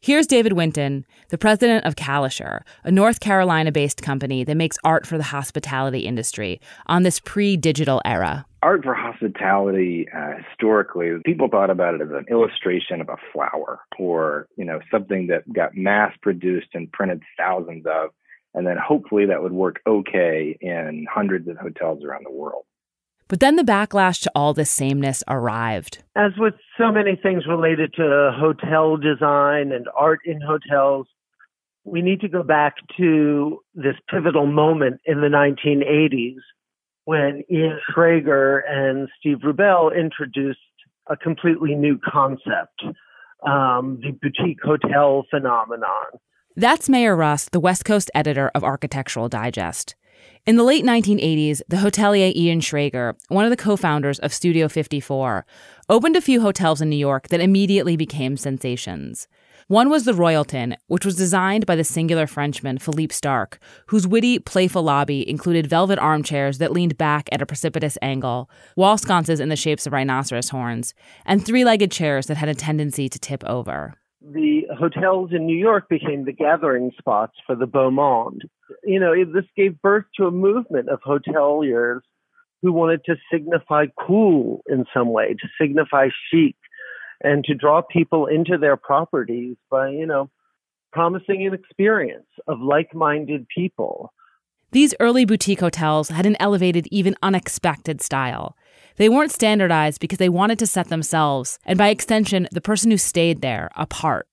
Here's 0.00 0.28
David 0.28 0.52
Winton, 0.52 1.04
the 1.30 1.38
president 1.38 1.84
of 1.84 1.96
Kalisher, 1.96 2.60
a 2.84 2.90
North 2.90 3.18
Carolina 3.18 3.72
based 3.72 4.00
company 4.00 4.44
that 4.44 4.56
makes 4.56 4.76
art 4.84 5.04
for 5.04 5.18
the 5.18 5.24
hospitality 5.24 6.06
industry 6.06 6.60
on 6.86 7.02
this 7.02 7.18
pre 7.18 7.56
digital 7.56 8.00
era. 8.04 8.46
Art 8.62 8.84
for 8.84 8.94
hospitality, 8.94 10.06
uh, 10.16 10.34
historically, 10.50 11.10
people 11.26 11.48
thought 11.48 11.70
about 11.70 11.96
it 11.96 12.00
as 12.00 12.10
an 12.10 12.26
illustration 12.30 13.00
of 13.00 13.08
a 13.08 13.16
flower 13.32 13.80
or, 13.98 14.46
you 14.56 14.64
know, 14.64 14.78
something 14.88 15.26
that 15.26 15.52
got 15.52 15.76
mass 15.76 16.12
produced 16.22 16.68
and 16.74 16.90
printed 16.92 17.20
thousands 17.36 17.84
of. 17.84 18.10
And 18.54 18.64
then 18.68 18.76
hopefully 18.76 19.26
that 19.26 19.42
would 19.42 19.52
work 19.52 19.80
okay 19.84 20.56
in 20.60 21.06
hundreds 21.12 21.48
of 21.48 21.56
hotels 21.56 22.04
around 22.04 22.24
the 22.24 22.32
world. 22.32 22.64
But 23.28 23.40
then 23.40 23.56
the 23.56 23.62
backlash 23.62 24.22
to 24.22 24.32
all 24.34 24.54
this 24.54 24.70
sameness 24.70 25.22
arrived. 25.28 26.02
As 26.16 26.32
with 26.38 26.54
so 26.78 26.90
many 26.90 27.14
things 27.14 27.44
related 27.46 27.92
to 27.94 28.32
hotel 28.34 28.96
design 28.96 29.72
and 29.72 29.86
art 29.96 30.20
in 30.24 30.40
hotels, 30.40 31.06
we 31.84 32.02
need 32.02 32.20
to 32.22 32.28
go 32.28 32.42
back 32.42 32.76
to 32.96 33.60
this 33.74 33.96
pivotal 34.10 34.46
moment 34.46 35.00
in 35.04 35.20
the 35.20 35.28
1980s 35.28 36.38
when 37.04 37.42
Ian 37.50 37.78
Schrager 37.90 38.60
and 38.68 39.08
Steve 39.18 39.38
Rubell 39.38 39.98
introduced 39.98 40.58
a 41.08 41.16
completely 41.16 41.74
new 41.74 41.98
concept, 41.98 42.82
um, 43.46 43.98
the 44.02 44.10
boutique 44.10 44.58
hotel 44.62 45.24
phenomenon. 45.30 46.18
That's 46.54 46.88
Mayer 46.88 47.16
Rus, 47.16 47.48
the 47.48 47.60
West 47.60 47.84
Coast 47.84 48.10
editor 48.14 48.50
of 48.54 48.64
Architectural 48.64 49.28
Digest. 49.28 49.94
In 50.46 50.56
the 50.56 50.64
late 50.64 50.84
1980s, 50.84 51.60
the 51.68 51.76
hotelier 51.76 52.34
Ian 52.34 52.60
Schrager, 52.60 53.14
one 53.28 53.44
of 53.44 53.50
the 53.50 53.56
co 53.56 53.76
founders 53.76 54.18
of 54.20 54.32
Studio 54.32 54.68
54, 54.68 55.44
opened 55.88 56.16
a 56.16 56.22
few 56.22 56.40
hotels 56.40 56.80
in 56.80 56.88
New 56.88 56.96
York 56.96 57.28
that 57.28 57.40
immediately 57.40 57.96
became 57.96 58.36
sensations. 58.36 59.28
One 59.68 59.90
was 59.90 60.06
the 60.06 60.14
Royalton, 60.14 60.76
which 60.86 61.04
was 61.04 61.14
designed 61.14 61.66
by 61.66 61.76
the 61.76 61.84
singular 61.84 62.26
Frenchman 62.26 62.78
Philippe 62.78 63.12
Starck, 63.12 63.58
whose 63.88 64.06
witty, 64.06 64.38
playful 64.38 64.82
lobby 64.82 65.28
included 65.28 65.66
velvet 65.66 65.98
armchairs 65.98 66.56
that 66.56 66.72
leaned 66.72 66.96
back 66.96 67.28
at 67.30 67.42
a 67.42 67.46
precipitous 67.46 67.98
angle, 68.00 68.48
wall 68.76 68.96
sconces 68.96 69.40
in 69.40 69.50
the 69.50 69.56
shapes 69.56 69.86
of 69.86 69.92
rhinoceros 69.92 70.48
horns, 70.48 70.94
and 71.26 71.44
three 71.44 71.66
legged 71.66 71.92
chairs 71.92 72.28
that 72.28 72.38
had 72.38 72.48
a 72.48 72.54
tendency 72.54 73.10
to 73.10 73.18
tip 73.18 73.44
over. 73.44 73.92
The 74.20 74.62
hotels 74.78 75.30
in 75.32 75.46
New 75.46 75.56
York 75.56 75.88
became 75.88 76.24
the 76.24 76.32
gathering 76.32 76.90
spots 76.98 77.34
for 77.46 77.54
the 77.54 77.66
beau 77.66 77.90
monde. 77.90 78.42
You 78.84 78.98
know, 78.98 79.14
this 79.24 79.44
gave 79.56 79.80
birth 79.80 80.06
to 80.16 80.26
a 80.26 80.30
movement 80.30 80.88
of 80.88 81.00
hoteliers 81.02 82.00
who 82.60 82.72
wanted 82.72 83.04
to 83.04 83.16
signify 83.32 83.86
cool 84.06 84.62
in 84.68 84.84
some 84.92 85.10
way, 85.10 85.34
to 85.34 85.48
signify 85.60 86.08
chic, 86.30 86.56
and 87.22 87.44
to 87.44 87.54
draw 87.54 87.82
people 87.82 88.26
into 88.26 88.58
their 88.58 88.76
properties 88.76 89.56
by, 89.70 89.90
you 89.90 90.06
know, 90.06 90.30
promising 90.92 91.46
an 91.46 91.54
experience 91.54 92.26
of 92.48 92.60
like 92.60 92.94
minded 92.94 93.46
people. 93.54 94.12
These 94.72 94.94
early 95.00 95.24
boutique 95.24 95.60
hotels 95.60 96.08
had 96.08 96.26
an 96.26 96.36
elevated, 96.40 96.88
even 96.90 97.16
unexpected 97.22 98.02
style. 98.02 98.56
They 98.98 99.08
weren't 99.08 99.30
standardized 99.30 100.00
because 100.00 100.18
they 100.18 100.28
wanted 100.28 100.58
to 100.58 100.66
set 100.66 100.88
themselves, 100.88 101.60
and 101.64 101.78
by 101.78 101.88
extension, 101.88 102.48
the 102.50 102.60
person 102.60 102.90
who 102.90 102.98
stayed 102.98 103.42
there, 103.42 103.70
apart. 103.76 104.26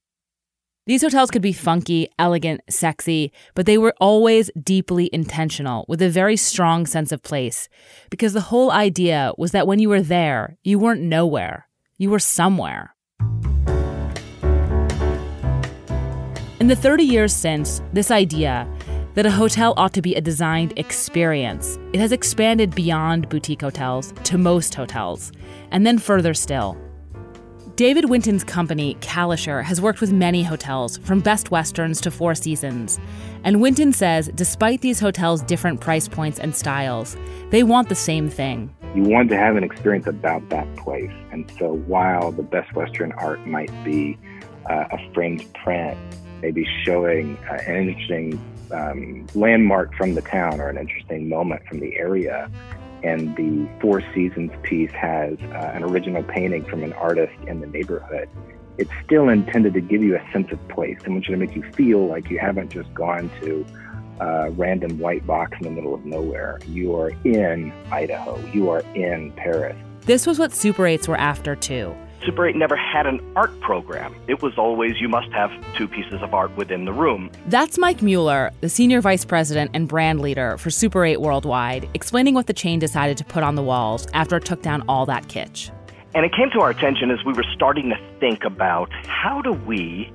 These 0.88 1.04
hotels 1.04 1.30
could 1.30 1.44
be 1.44 1.54
funky, 1.54 2.10
elegant, 2.18 2.62
sexy, 2.68 3.32
but 3.54 3.68
they 3.68 3.78
were 3.78 3.94
always 4.00 4.50
deeply 4.62 5.10
intentional 5.14 5.86
with 5.88 6.02
a 6.02 6.10
very 6.10 6.36
strong 6.36 6.88
sense 6.88 7.12
of 7.12 7.22
place 7.22 7.70
because 8.10 8.34
the 8.34 8.42
whole 8.42 8.72
idea 8.72 9.34
was 9.38 9.52
that 9.52 9.68
when 9.68 9.78
you 9.78 9.90
were 9.90 10.02
there, 10.02 10.58
you 10.64 10.80
weren't 10.80 11.02
nowhere. 11.02 11.68
You 11.98 12.10
were 12.10 12.20
somewhere. 12.20 12.96
In 16.60 16.68
the 16.68 16.76
30 16.76 17.04
years 17.04 17.34
since, 17.34 17.84
this 17.94 18.10
idea 18.10 18.68
that 19.16 19.26
a 19.26 19.32
hotel 19.32 19.74
ought 19.76 19.94
to 19.94 20.02
be 20.02 20.16
a 20.16 20.22
designed 20.22 20.78
experience, 20.78 21.80
it 21.94 22.00
has 22.00 22.12
expanded 22.12 22.76
beyond 22.76 23.28
boutique 23.30 23.62
hotels 23.62 24.14
to 24.24 24.38
most 24.38 24.76
hotels, 24.76 25.32
and 25.72 25.86
then 25.86 25.98
further 25.98 26.34
still. 26.34 26.78
David 27.76 28.10
Winton's 28.10 28.44
company, 28.44 28.96
Kalisher, 29.02 29.64
has 29.64 29.82
worked 29.82 30.00
with 30.00 30.14
many 30.14 30.44
hotels, 30.44 30.98
from 31.00 31.20
Best 31.20 31.52
Westerns 31.52 32.00
to 32.02 32.12
Four 32.12 32.36
Seasons. 32.36 33.00
And 33.44 33.60
Winton 33.60 33.92
says 33.92 34.30
despite 34.36 34.82
these 34.82 35.00
hotels' 35.00 35.42
different 35.42 35.82
price 35.82 36.08
points 36.08 36.40
and 36.40 36.56
styles, 36.56 37.18
they 37.50 37.64
want 37.64 37.90
the 37.90 37.96
same 37.96 38.30
thing 38.30 38.76
you 38.96 39.04
want 39.04 39.30
to 39.30 39.38
have 39.38 39.58
an 39.58 39.64
experience 39.64 40.08
about 40.08 40.48
that 40.50 40.74
place. 40.78 41.12
And 41.32 41.52
so 41.60 41.74
while 41.86 42.32
the 42.32 42.44
best 42.44 42.74
Western 42.76 43.12
art 43.14 43.46
might 43.46 43.72
be 43.84 44.18
uh, 44.70 44.86
a 44.90 45.14
framed 45.14 45.54
print, 45.54 45.98
maybe 46.42 46.66
showing 46.84 47.38
uh, 47.50 47.56
an 47.68 47.90
interesting 47.90 48.40
um, 48.72 49.26
landmark 49.36 49.94
from 49.96 50.16
the 50.16 50.22
town 50.22 50.60
or 50.60 50.70
an 50.70 50.78
interesting 50.78 51.30
moment 51.30 51.66
from 51.68 51.80
the 51.80 51.96
area, 51.98 52.50
and 53.04 53.36
the 53.36 53.70
Four 53.80 54.02
Seasons 54.14 54.52
piece 54.64 54.92
has 54.92 55.38
uh, 55.40 55.72
an 55.74 55.84
original 55.84 56.24
painting 56.24 56.66
from 56.66 56.84
an 56.84 56.94
artist 56.94 57.34
in 57.48 57.62
the 57.62 57.68
neighborhood. 57.68 58.30
It's 58.78 58.92
still 59.06 59.30
intended 59.30 59.74
to 59.76 59.82
give 59.82 60.02
you 60.04 60.18
a 60.18 60.32
sense 60.32 60.52
of 60.52 60.68
place. 60.68 61.00
I 61.06 61.10
want 61.10 61.28
you 61.28 61.36
to 61.36 61.40
make 61.40 61.56
you 61.56 61.64
feel 61.74 62.08
like 62.08 62.30
you 62.30 62.40
haven't 62.40 62.70
just 62.70 62.94
gone 62.94 63.30
to 63.42 63.66
uh, 64.20 64.50
random 64.52 65.00
white 65.00 65.26
box 65.26 65.58
in 65.60 65.64
the 65.66 65.72
middle 65.72 65.94
of 65.94 66.06
nowhere. 66.06 66.60
You 66.68 66.96
are 66.96 67.12
in 67.24 67.72
Idaho. 67.92 68.38
You 68.54 68.70
are 68.70 68.82
in 68.96 69.32
Paris. 69.34 69.78
This 70.02 70.28
was 70.28 70.40
what 70.40 70.54
Super 70.54 70.84
8s 70.84 71.08
were 71.08 71.18
after, 71.18 71.56
too. 71.56 71.96
Super 72.25 72.48
8 72.48 72.55
never 72.55 72.75
had 72.75 73.05
an 73.05 73.22
art 73.36 73.58
program. 73.60 74.15
It 74.27 74.41
was 74.41 74.58
always 74.58 75.00
you 75.00 75.08
must 75.08 75.32
have 75.32 75.51
two 75.75 75.88
pieces 75.88 76.24
of 76.24 76.34
art 76.34 76.55
within 76.58 76.86
the 76.86 76.94
room. 76.94 77.29
That's 77.48 77.77
Mike 77.77 78.01
Mueller, 78.01 78.51
the 78.62 78.70
senior 78.70 79.00
vice 79.00 79.24
president 79.24 79.72
and 79.75 79.88
brand 79.88 80.22
leader 80.22 80.58
for 80.58 80.72
Super 80.72 81.05
8 81.05 81.22
Worldwide, 81.22 81.88
explaining 81.94 82.34
what 82.34 82.48
the 82.48 82.53
chain 82.53 82.79
decided 82.79 83.15
to 83.17 83.25
put 83.25 83.44
on 83.44 83.53
the 83.53 83.62
walls 83.62 84.08
after 84.13 84.38
it 84.38 84.46
took 84.46 84.63
down 84.63 84.84
all 84.88 85.05
that 85.05 85.27
kitsch. 85.27 85.70
And 86.15 86.25
it 86.25 86.34
came 86.34 86.50
to 86.51 86.62
our 86.62 86.72
attention 86.72 87.12
as 87.12 87.24
we 87.25 87.34
were 87.34 87.46
starting 87.53 87.89
to 87.89 87.98
think 88.20 88.44
about 88.44 88.91
how 89.05 89.41
do 89.41 89.51
we 89.51 90.12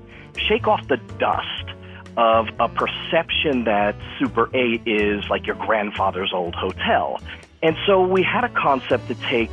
shake 0.48 0.66
off 0.66 0.88
the 0.88 0.96
dust 1.18 1.70
of 2.16 2.48
a 2.58 2.68
perception 2.68 3.64
that 3.64 3.94
Super 4.18 4.50
8 4.52 4.82
is 4.84 5.28
like 5.30 5.46
your 5.46 5.56
grandfather's 5.56 6.32
old 6.32 6.56
hotel. 6.56 7.20
And 7.62 7.76
so 7.86 8.02
we 8.04 8.22
had 8.22 8.42
a 8.42 8.48
concept 8.48 9.06
to 9.08 9.14
take 9.14 9.52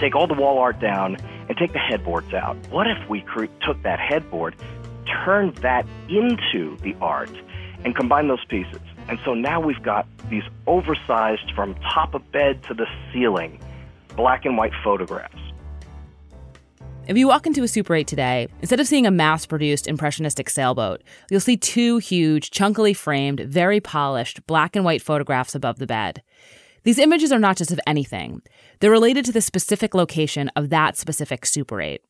take 0.00 0.16
all 0.16 0.26
the 0.26 0.34
wall 0.34 0.58
art 0.58 0.80
down 0.80 1.18
and 1.50 1.58
take 1.58 1.72
the 1.72 1.80
headboards 1.80 2.32
out. 2.32 2.56
What 2.70 2.86
if 2.86 3.08
we 3.08 3.22
cre- 3.22 3.46
took 3.66 3.82
that 3.82 3.98
headboard, 3.98 4.54
turned 5.24 5.56
that 5.56 5.84
into 6.08 6.76
the 6.76 6.94
art, 7.00 7.32
and 7.84 7.96
combined 7.96 8.30
those 8.30 8.44
pieces? 8.44 8.80
And 9.08 9.18
so 9.24 9.34
now 9.34 9.60
we've 9.60 9.82
got 9.82 10.06
these 10.30 10.44
oversized 10.68 11.50
from 11.56 11.74
top 11.74 12.14
of 12.14 12.30
bed 12.30 12.62
to 12.68 12.74
the 12.74 12.86
ceiling 13.12 13.60
black 14.14 14.44
and 14.44 14.56
white 14.56 14.72
photographs 14.84 15.40
if 17.10 17.18
you 17.18 17.26
walk 17.26 17.44
into 17.44 17.64
a 17.64 17.68
Super 17.68 17.96
8 17.96 18.06
today, 18.06 18.46
instead 18.60 18.78
of 18.78 18.86
seeing 18.86 19.04
a 19.04 19.10
mass 19.10 19.44
produced 19.44 19.88
impressionistic 19.88 20.48
sailboat, 20.48 21.02
you'll 21.28 21.40
see 21.40 21.56
two 21.56 21.98
huge, 21.98 22.52
chunkily 22.52 22.94
framed, 22.94 23.40
very 23.40 23.80
polished 23.80 24.46
black 24.46 24.76
and 24.76 24.84
white 24.84 25.02
photographs 25.02 25.56
above 25.56 25.80
the 25.80 25.88
bed. 25.88 26.22
These 26.82 26.98
images 26.98 27.30
are 27.30 27.38
not 27.38 27.56
just 27.56 27.72
of 27.72 27.80
anything, 27.86 28.40
they're 28.78 28.90
related 28.90 29.24
to 29.26 29.32
the 29.32 29.42
specific 29.42 29.94
location 29.94 30.50
of 30.56 30.70
that 30.70 30.96
specific 30.96 31.44
Super 31.44 31.80
8. 31.80 32.02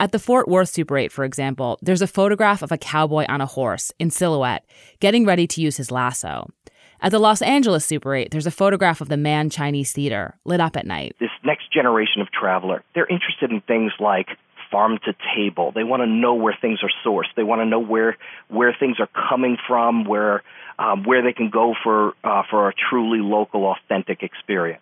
At 0.00 0.12
the 0.12 0.18
Fort 0.18 0.48
Worth 0.48 0.70
Super 0.70 0.96
8, 0.96 1.12
for 1.12 1.24
example, 1.24 1.78
there's 1.82 2.02
a 2.02 2.06
photograph 2.06 2.62
of 2.62 2.72
a 2.72 2.78
cowboy 2.78 3.26
on 3.28 3.40
a 3.42 3.46
horse, 3.46 3.92
in 3.98 4.10
silhouette, 4.10 4.64
getting 5.00 5.26
ready 5.26 5.46
to 5.46 5.60
use 5.60 5.76
his 5.76 5.90
lasso. 5.90 6.48
At 7.02 7.12
the 7.12 7.18
Los 7.18 7.42
Angeles 7.42 7.84
Super 7.84 8.14
8, 8.14 8.30
there's 8.30 8.46
a 8.46 8.50
photograph 8.50 9.02
of 9.02 9.08
the 9.10 9.18
Mann 9.18 9.50
Chinese 9.50 9.92
Theater, 9.92 10.38
lit 10.44 10.60
up 10.60 10.76
at 10.76 10.86
night. 10.86 11.14
This 11.20 11.30
next 11.44 11.70
generation 11.70 12.22
of 12.22 12.30
traveler, 12.30 12.82
they're 12.94 13.06
interested 13.06 13.50
in 13.50 13.60
things 13.62 13.92
like 14.00 14.28
farm 14.70 14.98
to 15.04 15.14
table. 15.34 15.72
They 15.72 15.84
want 15.84 16.02
to 16.02 16.06
know 16.06 16.34
where 16.34 16.56
things 16.60 16.80
are 16.82 16.90
sourced. 17.04 17.34
They 17.36 17.42
want 17.42 17.60
to 17.60 17.66
know 17.66 17.78
where 17.78 18.16
where 18.48 18.74
things 18.78 18.96
are 18.98 19.08
coming 19.28 19.56
from, 19.66 20.04
where 20.04 20.42
um, 20.78 21.04
where 21.04 21.22
they 21.22 21.32
can 21.32 21.50
go 21.50 21.74
for 21.82 22.14
uh, 22.24 22.42
for 22.50 22.68
a 22.68 22.74
truly 22.74 23.20
local, 23.20 23.64
authentic 23.64 24.22
experience. 24.22 24.80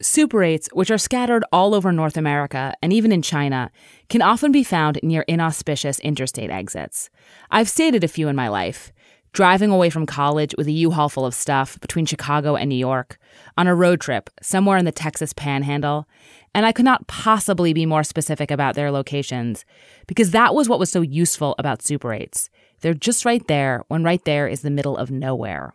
Super 0.00 0.38
8s, 0.38 0.68
which 0.72 0.90
are 0.90 0.98
scattered 0.98 1.44
all 1.52 1.74
over 1.74 1.92
North 1.92 2.16
America 2.16 2.74
and 2.82 2.92
even 2.92 3.12
in 3.12 3.22
China, 3.22 3.70
can 4.08 4.20
often 4.20 4.50
be 4.50 4.64
found 4.64 4.98
near 5.00 5.22
inauspicious 5.28 6.00
interstate 6.00 6.50
exits. 6.50 7.08
I've 7.52 7.68
stayed 7.68 7.94
at 7.94 8.02
a 8.02 8.08
few 8.08 8.26
in 8.26 8.34
my 8.34 8.48
life 8.48 8.92
driving 9.32 9.70
away 9.70 9.88
from 9.88 10.06
college 10.06 10.54
with 10.58 10.66
a 10.66 10.72
U-Haul 10.72 11.08
full 11.08 11.24
of 11.24 11.34
stuff 11.34 11.80
between 11.80 12.06
Chicago 12.06 12.54
and 12.54 12.68
New 12.68 12.76
York, 12.76 13.18
on 13.56 13.66
a 13.66 13.74
road 13.74 14.00
trip 14.00 14.28
somewhere 14.42 14.76
in 14.76 14.84
the 14.84 14.92
Texas 14.92 15.32
panhandle, 15.32 16.06
and 16.54 16.66
I 16.66 16.72
could 16.72 16.84
not 16.84 17.06
possibly 17.06 17.72
be 17.72 17.86
more 17.86 18.04
specific 18.04 18.50
about 18.50 18.74
their 18.74 18.90
locations 18.90 19.64
because 20.06 20.32
that 20.32 20.54
was 20.54 20.68
what 20.68 20.78
was 20.78 20.90
so 20.90 21.00
useful 21.00 21.54
about 21.58 21.82
Super 21.82 22.08
8s. 22.08 22.50
They're 22.82 22.94
just 22.94 23.24
right 23.24 23.46
there 23.46 23.84
when 23.88 24.04
right 24.04 24.22
there 24.24 24.46
is 24.46 24.60
the 24.60 24.70
middle 24.70 24.96
of 24.96 25.10
nowhere. 25.10 25.74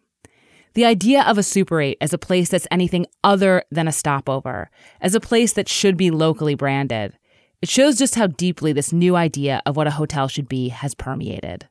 The 0.73 0.85
idea 0.85 1.23
of 1.23 1.37
a 1.37 1.43
Super 1.43 1.81
8 1.81 1.97
as 2.01 2.13
a 2.13 2.19
place 2.19 2.49
that's 2.49 2.67
anything 2.69 3.07
other 3.23 3.63
than 3.71 3.87
a 3.87 3.91
stopover, 3.91 4.69
as 5.01 5.15
a 5.15 5.19
place 5.19 5.53
that 5.53 5.67
should 5.67 5.97
be 5.97 6.11
locally 6.11 6.53
branded, 6.53 7.17
it 7.61 7.69
shows 7.69 7.97
just 7.97 8.13
how 8.13 8.27
deeply 8.27 8.73
this 8.73 8.93
new 8.93 9.15
idea 9.15 9.63
of 9.65 9.75
what 9.75 9.87
a 9.87 9.91
hotel 9.91 10.27
should 10.27 10.47
be 10.47 10.69
has 10.69 10.93
permeated. 10.93 11.67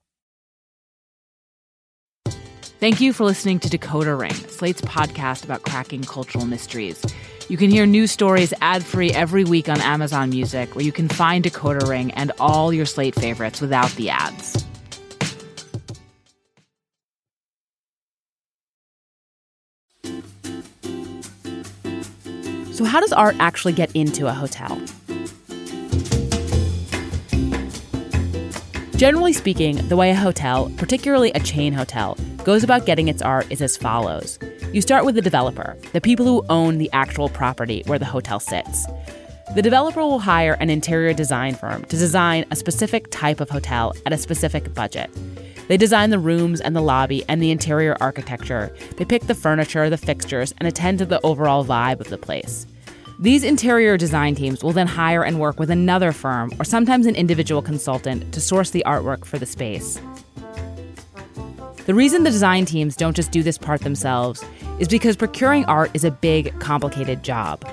Thank 2.80 3.00
you 3.00 3.12
for 3.12 3.24
listening 3.24 3.60
to 3.60 3.68
Decoder 3.68 4.18
Ring, 4.18 4.34
Slate's 4.34 4.82
podcast 4.82 5.44
about 5.44 5.62
cracking 5.62 6.02
cultural 6.02 6.44
mysteries. 6.44 7.00
You 7.48 7.56
can 7.56 7.70
hear 7.70 7.86
new 7.86 8.06
stories 8.06 8.52
ad 8.60 8.84
free 8.84 9.12
every 9.12 9.44
week 9.44 9.68
on 9.68 9.80
Amazon 9.80 10.30
Music, 10.30 10.74
where 10.74 10.84
you 10.84 10.92
can 10.92 11.08
find 11.08 11.44
Decoder 11.44 11.88
Ring 11.88 12.10
and 12.12 12.32
all 12.40 12.72
your 12.72 12.86
Slate 12.86 13.14
favorites 13.14 13.60
without 13.60 13.90
the 13.92 14.10
ads. 14.10 14.65
So, 22.76 22.84
how 22.84 23.00
does 23.00 23.10
art 23.10 23.36
actually 23.38 23.72
get 23.72 23.90
into 23.92 24.26
a 24.26 24.34
hotel? 24.34 24.78
Generally 28.96 29.32
speaking, 29.32 29.76
the 29.88 29.96
way 29.96 30.10
a 30.10 30.14
hotel, 30.14 30.70
particularly 30.76 31.32
a 31.32 31.40
chain 31.40 31.72
hotel, 31.72 32.18
goes 32.44 32.62
about 32.62 32.84
getting 32.84 33.08
its 33.08 33.22
art 33.22 33.46
is 33.48 33.62
as 33.62 33.78
follows. 33.78 34.38
You 34.74 34.82
start 34.82 35.06
with 35.06 35.14
the 35.14 35.22
developer, 35.22 35.74
the 35.94 36.02
people 36.02 36.26
who 36.26 36.44
own 36.50 36.76
the 36.76 36.90
actual 36.92 37.30
property 37.30 37.82
where 37.86 37.98
the 37.98 38.04
hotel 38.04 38.38
sits. 38.38 38.84
The 39.54 39.62
developer 39.62 40.00
will 40.00 40.18
hire 40.18 40.58
an 40.60 40.68
interior 40.68 41.14
design 41.14 41.54
firm 41.54 41.82
to 41.86 41.96
design 41.96 42.44
a 42.50 42.56
specific 42.56 43.10
type 43.10 43.40
of 43.40 43.48
hotel 43.48 43.94
at 44.04 44.12
a 44.12 44.18
specific 44.18 44.74
budget. 44.74 45.08
They 45.68 45.76
design 45.76 46.10
the 46.10 46.18
rooms 46.18 46.60
and 46.60 46.76
the 46.76 46.80
lobby 46.80 47.24
and 47.28 47.42
the 47.42 47.50
interior 47.50 47.96
architecture. 48.00 48.74
They 48.96 49.04
pick 49.04 49.22
the 49.22 49.34
furniture, 49.34 49.90
the 49.90 49.96
fixtures, 49.96 50.54
and 50.58 50.68
attend 50.68 50.98
to 50.98 51.06
the 51.06 51.20
overall 51.22 51.64
vibe 51.64 52.00
of 52.00 52.08
the 52.08 52.18
place. 52.18 52.66
These 53.18 53.44
interior 53.44 53.96
design 53.96 54.34
teams 54.34 54.62
will 54.62 54.72
then 54.72 54.86
hire 54.86 55.24
and 55.24 55.40
work 55.40 55.58
with 55.58 55.70
another 55.70 56.12
firm 56.12 56.52
or 56.58 56.64
sometimes 56.64 57.06
an 57.06 57.16
individual 57.16 57.62
consultant 57.62 58.32
to 58.34 58.40
source 58.40 58.70
the 58.70 58.84
artwork 58.86 59.24
for 59.24 59.38
the 59.38 59.46
space. 59.46 59.98
The 61.86 61.94
reason 61.94 62.24
the 62.24 62.30
design 62.30 62.64
teams 62.66 62.96
don't 62.96 63.16
just 63.16 63.30
do 63.30 63.42
this 63.42 63.56
part 63.56 63.80
themselves 63.80 64.44
is 64.78 64.88
because 64.88 65.16
procuring 65.16 65.64
art 65.64 65.90
is 65.94 66.04
a 66.04 66.10
big, 66.10 66.58
complicated 66.58 67.22
job. 67.22 67.64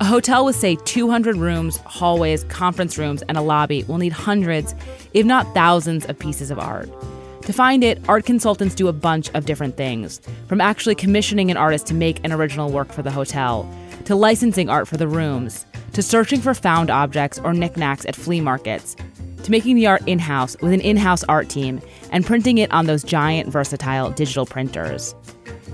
A 0.00 0.04
hotel 0.04 0.44
with, 0.44 0.56
say, 0.56 0.76
200 0.84 1.36
rooms, 1.36 1.78
hallways, 1.78 2.44
conference 2.44 2.98
rooms, 2.98 3.22
and 3.22 3.36
a 3.36 3.42
lobby 3.42 3.82
will 3.84 3.98
need 3.98 4.12
hundreds, 4.12 4.74
if 5.14 5.26
not 5.26 5.52
thousands, 5.54 6.04
of 6.06 6.18
pieces 6.18 6.50
of 6.50 6.58
art. 6.58 6.88
To 7.42 7.52
find 7.52 7.82
it, 7.82 8.00
art 8.08 8.24
consultants 8.24 8.76
do 8.76 8.86
a 8.86 8.92
bunch 8.92 9.28
of 9.30 9.46
different 9.46 9.76
things, 9.76 10.20
from 10.46 10.60
actually 10.60 10.94
commissioning 10.94 11.50
an 11.50 11.56
artist 11.56 11.88
to 11.88 11.94
make 11.94 12.24
an 12.24 12.30
original 12.30 12.70
work 12.70 12.92
for 12.92 13.02
the 13.02 13.10
hotel, 13.10 13.68
to 14.04 14.14
licensing 14.14 14.68
art 14.68 14.86
for 14.86 14.96
the 14.96 15.08
rooms, 15.08 15.66
to 15.92 16.02
searching 16.02 16.40
for 16.40 16.54
found 16.54 16.88
objects 16.88 17.40
or 17.40 17.52
knickknacks 17.52 18.06
at 18.06 18.14
flea 18.14 18.40
markets, 18.40 18.94
to 19.42 19.50
making 19.50 19.74
the 19.74 19.88
art 19.88 20.06
in 20.06 20.20
house 20.20 20.56
with 20.62 20.72
an 20.72 20.80
in 20.80 20.96
house 20.96 21.24
art 21.24 21.48
team 21.48 21.82
and 22.12 22.24
printing 22.24 22.58
it 22.58 22.70
on 22.70 22.86
those 22.86 23.02
giant, 23.02 23.48
versatile 23.48 24.10
digital 24.10 24.46
printers. 24.46 25.12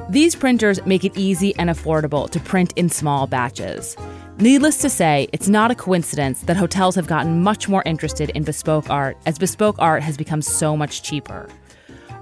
These 0.09 0.37
printers 0.37 0.85
make 0.87 1.05
it 1.05 1.17
easy 1.17 1.55
and 1.57 1.71
affordable 1.71 2.31
to 2.31 2.40
print 2.40 2.73
in 2.76 2.88
small 2.88 3.26
batches. 3.26 3.97
Needless 4.38 4.78
to 4.78 4.88
say, 4.88 5.28
it's 5.33 5.49
not 5.49 5.71
a 5.71 5.75
coincidence 5.75 6.43
that 6.43 6.57
hotels 6.57 6.95
have 6.95 7.07
gotten 7.07 7.43
much 7.43 7.69
more 7.69 7.83
interested 7.85 8.31
in 8.31 8.45
bespoke 8.45 8.88
art 8.88 9.17
as 9.26 9.38
bespoke 9.38 9.76
art 9.78 10.02
has 10.02 10.17
become 10.17 10.43
so 10.43 10.76
much 10.76 11.02
cheaper. 11.02 11.49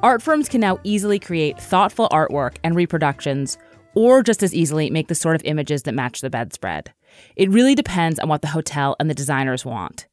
Art 0.03 0.23
firms 0.23 0.49
can 0.49 0.61
now 0.61 0.79
easily 0.83 1.19
create 1.19 1.61
thoughtful 1.61 2.09
artwork 2.11 2.57
and 2.65 2.75
reproductions, 2.75 3.59
or 3.95 4.23
just 4.23 4.43
as 4.43 4.55
easily 4.55 4.91
make 4.91 5.09
the 5.09 5.15
sort 5.15 5.37
of 5.37 5.43
images 5.45 5.83
that 5.85 5.95
match 5.95 6.21
the 6.21 6.31
bedspread. 6.31 6.93
It 7.37 7.51
really 7.51 7.75
depends 7.75 8.19
on 8.19 8.29
what 8.29 8.43
the 8.43 8.49
hotel 8.49 8.97
and 8.99 9.09
the 9.09 9.15
designers 9.15 9.65
want. 9.65 10.07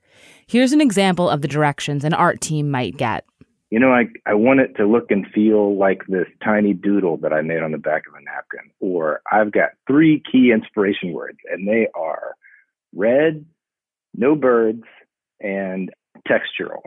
Here's 0.48 0.74
an 0.74 0.82
example 0.82 1.29
of 1.29 1.41
the 1.41 1.48
directions 1.48 2.03
an 2.03 2.13
art 2.13 2.41
team 2.41 2.70
might 2.70 2.98
get. 2.98 3.25
You 3.74 3.80
know, 3.80 3.89
I, 3.89 4.03
I 4.27 4.36
want 4.36 4.60
it 4.60 4.77
to 4.77 4.86
look 4.86 5.10
and 5.10 5.25
feel 5.34 5.75
like 5.80 6.03
this 6.08 6.27
tiny 6.44 6.74
doodle 6.74 7.18
that 7.18 7.34
I 7.34 7.42
made 7.42 7.63
on 7.63 7.72
the 7.72 7.80
back 7.80 8.03
of 8.08 8.13
a 8.13 8.22
napkin. 8.22 8.70
Or 8.80 9.24
I've 9.32 9.51
got 9.51 9.70
three 9.88 10.22
key 10.32 10.51
inspiration 10.51 11.12
words, 11.12 11.39
and 11.51 11.68
they 11.68 11.88
are 11.96 12.36
red, 12.96 13.44
no 14.13 14.36
birds, 14.36 14.84
and 15.42 15.89
textural. 16.30 16.84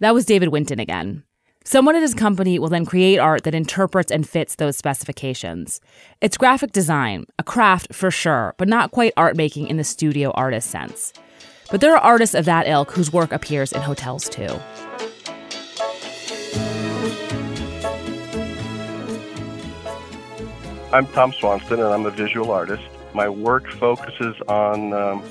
That 0.00 0.14
was 0.14 0.24
David 0.24 0.48
Winton 0.48 0.80
again. 0.80 1.22
Someone 1.62 1.94
at 1.94 2.02
his 2.02 2.12
company 2.12 2.58
will 2.58 2.70
then 2.70 2.86
create 2.86 3.20
art 3.20 3.44
that 3.44 3.54
interprets 3.54 4.10
and 4.10 4.28
fits 4.28 4.56
those 4.56 4.76
specifications. 4.76 5.80
It's 6.20 6.36
graphic 6.36 6.72
design, 6.72 7.26
a 7.38 7.44
craft 7.44 7.94
for 7.94 8.10
sure, 8.10 8.56
but 8.58 8.66
not 8.66 8.90
quite 8.90 9.12
art 9.16 9.36
making 9.36 9.68
in 9.68 9.76
the 9.76 9.84
studio 9.84 10.32
artist 10.32 10.72
sense. 10.72 11.12
But 11.70 11.80
there 11.80 11.94
are 11.94 12.02
artists 12.02 12.34
of 12.34 12.46
that 12.46 12.66
ilk 12.66 12.90
whose 12.90 13.12
work 13.12 13.30
appears 13.30 13.70
in 13.70 13.80
hotels 13.80 14.28
too. 14.28 14.58
I'm 20.92 21.06
Tom 21.08 21.32
Swanson, 21.32 21.80
and 21.80 21.88
I'm 21.88 22.06
a 22.06 22.10
visual 22.10 22.52
artist. 22.52 22.84
My 23.12 23.28
work 23.28 23.68
focuses 23.68 24.36
on, 24.46 24.92
um, 24.92 25.22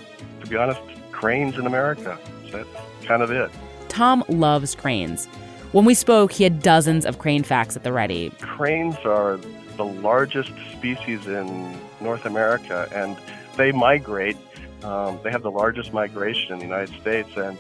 to 0.42 0.48
be 0.48 0.58
honest, 0.58 0.82
cranes 1.12 1.58
in 1.58 1.66
America. 1.66 2.20
So 2.52 2.58
that's 2.58 3.06
kind 3.06 3.22
of 3.22 3.32
it. 3.32 3.50
Tom 3.88 4.24
loves 4.28 4.76
cranes. 4.76 5.28
When 5.72 5.86
we 5.86 5.94
spoke, 5.94 6.34
he 6.34 6.44
had 6.44 6.62
dozens 6.62 7.06
of 7.06 7.20
crane 7.20 7.44
facts 7.44 7.78
at 7.78 7.84
the 7.84 7.94
ready. 7.94 8.32
Cranes 8.42 8.98
are 9.06 9.40
the 9.78 9.86
largest 9.86 10.52
species 10.74 11.26
in 11.26 11.78
North 12.02 12.26
America, 12.26 12.90
and 12.94 13.18
they 13.56 13.72
migrate. 13.72 14.38
Um, 14.84 15.20
they 15.24 15.32
have 15.32 15.42
the 15.42 15.52
largest 15.52 15.94
migration 15.94 16.54
in 16.54 16.60
the 16.60 16.66
United 16.66 16.94
States, 17.00 17.30
and 17.38 17.58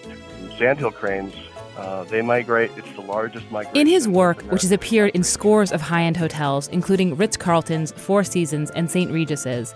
sandhill 0.57 0.91
cranes 0.91 1.33
uh, 1.77 2.03
they 2.05 2.21
migrate. 2.21 2.71
It's 2.77 2.91
the 2.93 3.01
largest 3.01 3.49
migration. 3.51 3.77
In 3.77 3.87
his 3.87 4.07
work, 4.07 4.41
which 4.43 4.61
has 4.61 4.71
appeared 4.71 5.11
in 5.13 5.23
scores 5.23 5.71
of 5.71 5.81
high 5.81 6.03
end 6.03 6.17
hotels, 6.17 6.67
including 6.69 7.15
Ritz 7.15 7.37
Carlton's, 7.37 7.91
Four 7.91 8.23
Seasons, 8.23 8.71
and 8.71 8.89
St. 8.89 9.11
Regis's, 9.11 9.73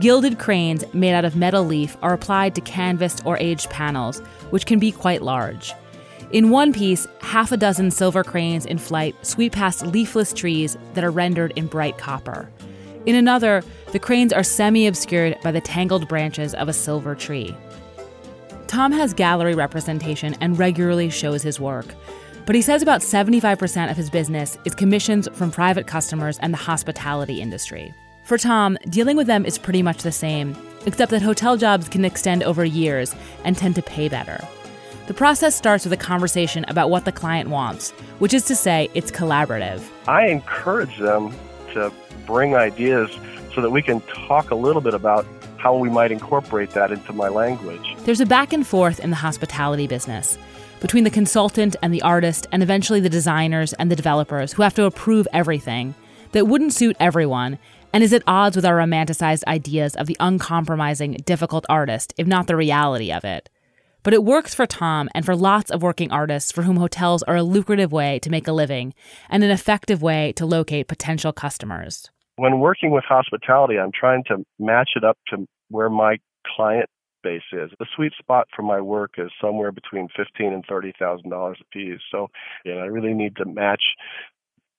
gilded 0.00 0.38
cranes 0.38 0.84
made 0.94 1.12
out 1.12 1.24
of 1.24 1.36
metal 1.36 1.64
leaf 1.64 1.96
are 2.02 2.14
applied 2.14 2.54
to 2.54 2.60
canvased 2.60 3.24
or 3.26 3.36
aged 3.38 3.68
panels, 3.70 4.20
which 4.50 4.66
can 4.66 4.78
be 4.78 4.92
quite 4.92 5.22
large. 5.22 5.74
In 6.32 6.50
one 6.50 6.72
piece, 6.72 7.08
half 7.20 7.50
a 7.50 7.56
dozen 7.56 7.90
silver 7.90 8.22
cranes 8.22 8.64
in 8.64 8.78
flight 8.78 9.14
sweep 9.26 9.52
past 9.52 9.84
leafless 9.84 10.32
trees 10.32 10.76
that 10.94 11.02
are 11.02 11.10
rendered 11.10 11.52
in 11.56 11.66
bright 11.66 11.98
copper. 11.98 12.48
In 13.06 13.16
another, 13.16 13.64
the 13.92 13.98
cranes 13.98 14.32
are 14.32 14.44
semi 14.44 14.86
obscured 14.86 15.36
by 15.42 15.50
the 15.50 15.60
tangled 15.60 16.06
branches 16.06 16.54
of 16.54 16.68
a 16.68 16.72
silver 16.72 17.14
tree. 17.14 17.56
Tom 18.70 18.92
has 18.92 19.12
gallery 19.12 19.56
representation 19.56 20.36
and 20.40 20.56
regularly 20.56 21.10
shows 21.10 21.42
his 21.42 21.58
work. 21.58 21.86
But 22.46 22.54
he 22.54 22.62
says 22.62 22.82
about 22.82 23.00
75% 23.00 23.90
of 23.90 23.96
his 23.96 24.08
business 24.08 24.56
is 24.64 24.76
commissions 24.76 25.28
from 25.32 25.50
private 25.50 25.88
customers 25.88 26.38
and 26.38 26.54
the 26.54 26.58
hospitality 26.58 27.40
industry. 27.40 27.92
For 28.22 28.38
Tom, 28.38 28.78
dealing 28.88 29.16
with 29.16 29.26
them 29.26 29.44
is 29.44 29.58
pretty 29.58 29.82
much 29.82 30.04
the 30.04 30.12
same, 30.12 30.56
except 30.86 31.10
that 31.10 31.20
hotel 31.20 31.56
jobs 31.56 31.88
can 31.88 32.04
extend 32.04 32.44
over 32.44 32.64
years 32.64 33.12
and 33.44 33.58
tend 33.58 33.74
to 33.74 33.82
pay 33.82 34.08
better. 34.08 34.38
The 35.08 35.14
process 35.14 35.56
starts 35.56 35.82
with 35.82 35.92
a 35.92 35.96
conversation 35.96 36.64
about 36.68 36.90
what 36.90 37.04
the 37.04 37.10
client 37.10 37.50
wants, 37.50 37.90
which 38.20 38.32
is 38.32 38.44
to 38.44 38.54
say, 38.54 38.88
it's 38.94 39.10
collaborative. 39.10 39.82
I 40.06 40.28
encourage 40.28 40.96
them 40.96 41.34
to 41.72 41.92
bring 42.24 42.54
ideas 42.54 43.10
so 43.52 43.62
that 43.62 43.70
we 43.70 43.82
can 43.82 44.00
talk 44.02 44.52
a 44.52 44.54
little 44.54 44.80
bit 44.80 44.94
about 44.94 45.26
how 45.60 45.76
we 45.76 45.90
might 45.90 46.10
incorporate 46.10 46.70
that 46.70 46.90
into 46.90 47.12
my 47.12 47.28
language. 47.28 47.94
There's 47.98 48.20
a 48.20 48.26
back 48.26 48.52
and 48.54 48.66
forth 48.66 48.98
in 48.98 49.10
the 49.10 49.16
hospitality 49.16 49.86
business 49.86 50.38
between 50.80 51.04
the 51.04 51.10
consultant 51.10 51.76
and 51.82 51.92
the 51.92 52.00
artist, 52.00 52.46
and 52.50 52.62
eventually 52.62 53.00
the 53.00 53.10
designers 53.10 53.74
and 53.74 53.90
the 53.90 53.96
developers 53.96 54.54
who 54.54 54.62
have 54.62 54.72
to 54.74 54.84
approve 54.84 55.28
everything 55.32 55.94
that 56.32 56.46
wouldn't 56.46 56.72
suit 56.72 56.96
everyone 56.98 57.58
and 57.92 58.02
is 58.02 58.14
at 58.14 58.22
odds 58.26 58.56
with 58.56 58.64
our 58.64 58.76
romanticized 58.76 59.44
ideas 59.44 59.94
of 59.96 60.06
the 60.06 60.16
uncompromising, 60.20 61.12
difficult 61.26 61.66
artist, 61.68 62.14
if 62.16 62.26
not 62.26 62.46
the 62.46 62.56
reality 62.56 63.12
of 63.12 63.24
it. 63.24 63.50
But 64.02 64.14
it 64.14 64.24
works 64.24 64.54
for 64.54 64.64
Tom 64.64 65.10
and 65.14 65.26
for 65.26 65.36
lots 65.36 65.70
of 65.70 65.82
working 65.82 66.10
artists 66.10 66.50
for 66.50 66.62
whom 66.62 66.76
hotels 66.76 67.22
are 67.24 67.36
a 67.36 67.42
lucrative 67.42 67.92
way 67.92 68.18
to 68.20 68.30
make 68.30 68.48
a 68.48 68.52
living 68.52 68.94
and 69.28 69.44
an 69.44 69.50
effective 69.50 70.00
way 70.00 70.32
to 70.36 70.46
locate 70.46 70.88
potential 70.88 71.34
customers 71.34 72.08
when 72.40 72.58
working 72.58 72.90
with 72.90 73.04
hospitality, 73.04 73.78
I'm 73.78 73.92
trying 73.92 74.24
to 74.28 74.38
match 74.58 74.90
it 74.96 75.04
up 75.04 75.18
to 75.28 75.46
where 75.68 75.90
my 75.90 76.16
client 76.56 76.88
base 77.22 77.42
is. 77.52 77.70
The 77.78 77.86
sweet 77.94 78.12
spot 78.18 78.46
for 78.56 78.62
my 78.62 78.80
work 78.80 79.12
is 79.18 79.30
somewhere 79.38 79.72
between 79.72 80.08
fifteen 80.16 80.54
and 80.54 80.64
thirty 80.66 80.94
thousand 80.98 81.28
dollars 81.28 81.58
a 81.60 81.68
piece. 81.70 82.00
So, 82.10 82.28
you 82.64 82.74
know, 82.74 82.80
I 82.80 82.86
really 82.86 83.12
need 83.12 83.36
to 83.36 83.44
match 83.44 83.82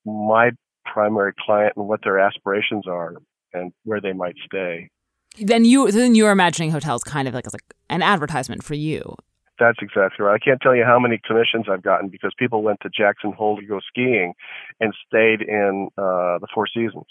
my 0.06 0.50
primary 0.92 1.34
client 1.40 1.74
and 1.78 1.88
what 1.88 2.00
their 2.04 2.18
aspirations 2.18 2.88
are 2.88 3.14
and 3.54 3.72
where 3.84 4.02
they 4.02 4.14
might 4.14 4.36
stay. 4.44 4.90
Then 5.38 5.64
you 5.64 5.92
then 5.92 6.16
you're 6.16 6.32
imagining 6.32 6.72
hotels 6.72 7.04
kind 7.04 7.28
of 7.28 7.36
like 7.36 7.46
as 7.46 7.54
like 7.54 7.76
an 7.92 8.02
advertisement 8.02 8.64
for 8.64 8.74
you. 8.74 9.16
That's 9.60 9.78
exactly 9.84 10.26
right. 10.26 10.34
I 10.34 10.44
can't 10.44 10.60
tell 10.60 10.76
you 10.76 10.84
how 10.84 10.98
many 10.98 11.20
commissions 11.24 11.68
I've 11.72 11.84
gotten 11.84 12.10
because 12.10 12.32
people 12.40 12.64
went 12.64 12.80
to 12.82 12.90
Jackson 12.90 13.32
Hole 13.32 13.58
to 13.58 13.66
go 13.68 13.80
skiing 13.88 14.34
and 14.80 14.92
stayed 15.06 15.42
in 15.48 15.90
uh, 15.96 16.40
the 16.40 16.48
Four 16.52 16.66
Seasons. 16.66 17.06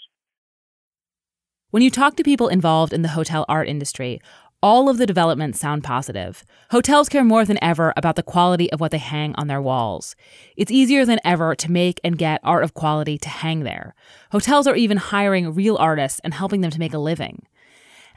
When 1.71 1.81
you 1.81 1.89
talk 1.89 2.17
to 2.17 2.23
people 2.23 2.49
involved 2.49 2.91
in 2.91 3.01
the 3.01 3.07
hotel 3.15 3.45
art 3.47 3.69
industry, 3.69 4.19
all 4.61 4.89
of 4.89 4.97
the 4.97 5.05
developments 5.05 5.57
sound 5.57 5.85
positive. 5.85 6.43
Hotels 6.69 7.07
care 7.07 7.23
more 7.23 7.45
than 7.45 7.57
ever 7.63 7.93
about 7.95 8.17
the 8.17 8.23
quality 8.23 8.69
of 8.73 8.81
what 8.81 8.91
they 8.91 8.97
hang 8.97 9.33
on 9.35 9.47
their 9.47 9.61
walls. 9.61 10.13
It's 10.57 10.69
easier 10.69 11.05
than 11.05 11.21
ever 11.23 11.55
to 11.55 11.71
make 11.71 12.01
and 12.03 12.17
get 12.17 12.41
art 12.43 12.65
of 12.65 12.73
quality 12.73 13.17
to 13.19 13.29
hang 13.29 13.63
there. 13.63 13.95
Hotels 14.33 14.67
are 14.67 14.75
even 14.75 14.97
hiring 14.97 15.53
real 15.55 15.77
artists 15.77 16.19
and 16.25 16.33
helping 16.33 16.59
them 16.59 16.71
to 16.71 16.79
make 16.79 16.93
a 16.93 16.99
living. 16.99 17.47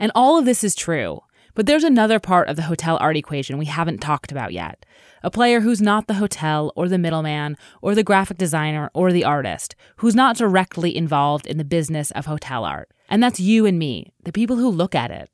And 0.01 0.11
all 0.17 0.37
of 0.37 0.47
this 0.47 0.65
is 0.65 0.75
true. 0.75 1.21
But 1.55 1.67
there's 1.67 1.85
another 1.85 2.19
part 2.19 2.49
of 2.49 2.57
the 2.57 2.63
hotel 2.63 2.99
art 3.01 3.17
equation 3.17 3.59
we 3.59 3.67
haven't 3.67 3.99
talked 3.99 4.33
about 4.33 4.53
yet. 4.53 4.85
A 5.23 5.31
player 5.31 5.61
who's 5.61 5.81
not 5.81 6.07
the 6.07 6.15
hotel 6.15 6.73
or 6.75 6.89
the 6.89 6.99
middleman 6.99 7.57
or 7.81 7.95
the 7.95 8.03
graphic 8.03 8.39
designer 8.39 8.91
or 8.93 9.13
the 9.13 9.25
artist, 9.25 9.77
who's 9.97 10.15
not 10.15 10.37
directly 10.37 10.95
involved 10.97 11.47
in 11.47 11.57
the 11.57 11.65
business 11.65 12.11
of 12.11 12.27
hotel 12.27 12.65
art. 12.65 12.91
And 13.09 13.23
that's 13.23 13.39
you 13.39 13.67
and 13.67 13.79
me, 13.79 14.13
the 14.25 14.33
people 14.33 14.57
who 14.57 14.69
look 14.69 14.95
at 14.95 15.11
it. 15.11 15.31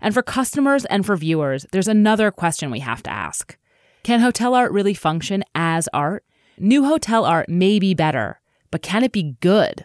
And 0.00 0.14
for 0.14 0.22
customers 0.22 0.84
and 0.84 1.04
for 1.04 1.16
viewers, 1.16 1.66
there's 1.72 1.88
another 1.88 2.30
question 2.30 2.70
we 2.70 2.80
have 2.80 3.02
to 3.02 3.10
ask 3.10 3.56
Can 4.04 4.20
hotel 4.20 4.54
art 4.54 4.70
really 4.72 4.94
function 4.94 5.42
as 5.54 5.88
art? 5.92 6.24
New 6.58 6.84
hotel 6.84 7.24
art 7.24 7.48
may 7.48 7.78
be 7.78 7.92
better, 7.92 8.40
but 8.70 8.82
can 8.82 9.02
it 9.02 9.12
be 9.12 9.36
good? 9.40 9.84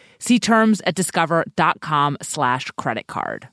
See 0.21 0.37
terms 0.37 0.83
at 0.85 0.93
discover.com 0.93 2.17
slash 2.21 2.69
credit 2.77 3.07
card. 3.07 3.49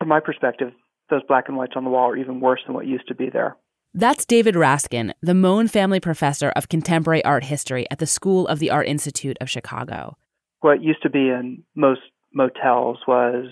From 0.00 0.08
my 0.08 0.18
perspective, 0.18 0.72
those 1.08 1.22
black 1.28 1.44
and 1.46 1.56
whites 1.56 1.74
on 1.76 1.84
the 1.84 1.90
wall 1.90 2.10
are 2.10 2.16
even 2.16 2.40
worse 2.40 2.60
than 2.66 2.74
what 2.74 2.86
used 2.86 3.06
to 3.08 3.14
be 3.14 3.30
there. 3.30 3.56
That's 3.94 4.26
David 4.26 4.56
Raskin, 4.56 5.12
the 5.22 5.34
Mohn 5.34 5.68
Family 5.68 6.00
Professor 6.00 6.50
of 6.56 6.68
Contemporary 6.68 7.24
Art 7.24 7.44
History 7.44 7.88
at 7.92 8.00
the 8.00 8.06
School 8.06 8.48
of 8.48 8.58
the 8.58 8.70
Art 8.70 8.88
Institute 8.88 9.36
of 9.40 9.48
Chicago. 9.48 10.16
What 10.60 10.82
used 10.82 11.02
to 11.02 11.10
be 11.10 11.28
in 11.28 11.62
most 11.76 12.00
motels 12.34 12.98
was 13.06 13.46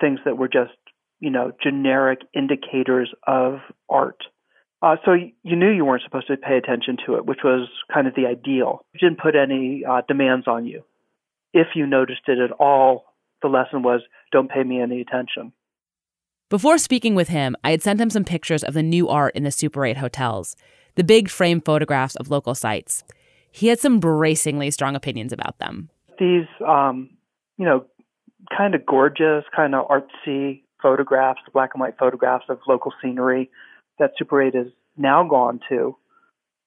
things 0.00 0.20
that 0.26 0.36
were 0.36 0.48
just, 0.48 0.72
you 1.20 1.30
know, 1.30 1.50
generic 1.62 2.20
indicators 2.34 3.10
of 3.26 3.60
art. 3.88 4.18
Uh, 4.82 4.96
so 5.04 5.12
you 5.14 5.56
knew 5.56 5.70
you 5.70 5.84
weren't 5.84 6.02
supposed 6.02 6.26
to 6.26 6.36
pay 6.36 6.56
attention 6.56 6.98
to 7.06 7.14
it, 7.16 7.24
which 7.24 7.40
was 7.42 7.68
kind 7.92 8.06
of 8.06 8.14
the 8.14 8.26
ideal. 8.26 8.84
It 8.92 9.00
didn't 9.00 9.18
put 9.18 9.34
any 9.34 9.82
uh, 9.88 10.02
demands 10.06 10.46
on 10.46 10.66
you. 10.66 10.82
If 11.54 11.68
you 11.74 11.86
noticed 11.86 12.22
it 12.26 12.38
at 12.38 12.50
all, 12.52 13.04
the 13.42 13.48
lesson 13.48 13.82
was 13.82 14.02
don't 14.32 14.50
pay 14.50 14.62
me 14.62 14.80
any 14.80 15.00
attention. 15.00 15.52
Before 16.50 16.78
speaking 16.78 17.14
with 17.14 17.28
him, 17.28 17.56
I 17.64 17.70
had 17.70 17.82
sent 17.82 18.00
him 18.00 18.10
some 18.10 18.24
pictures 18.24 18.62
of 18.62 18.74
the 18.74 18.82
new 18.82 19.08
art 19.08 19.34
in 19.34 19.44
the 19.44 19.50
Super 19.50 19.86
8 19.86 19.96
hotels, 19.96 20.56
the 20.94 21.04
big 21.04 21.30
frame 21.30 21.60
photographs 21.60 22.16
of 22.16 22.30
local 22.30 22.54
sites. 22.54 23.04
He 23.50 23.68
had 23.68 23.80
some 23.80 24.00
bracingly 24.00 24.70
strong 24.70 24.94
opinions 24.94 25.32
about 25.32 25.58
them. 25.58 25.88
These, 26.18 26.46
um, 26.66 27.10
you 27.56 27.64
know, 27.64 27.86
kind 28.56 28.74
of 28.74 28.84
gorgeous, 28.84 29.44
kind 29.54 29.74
of 29.74 29.88
artsy 29.88 30.62
photographs, 30.82 31.40
black 31.52 31.70
and 31.72 31.80
white 31.80 31.98
photographs 31.98 32.44
of 32.48 32.58
local 32.68 32.92
scenery 33.02 33.50
that 33.98 34.12
Super 34.18 34.42
8 34.42 34.54
is 34.54 34.72
now 34.96 35.26
gone 35.26 35.60
to, 35.68 35.96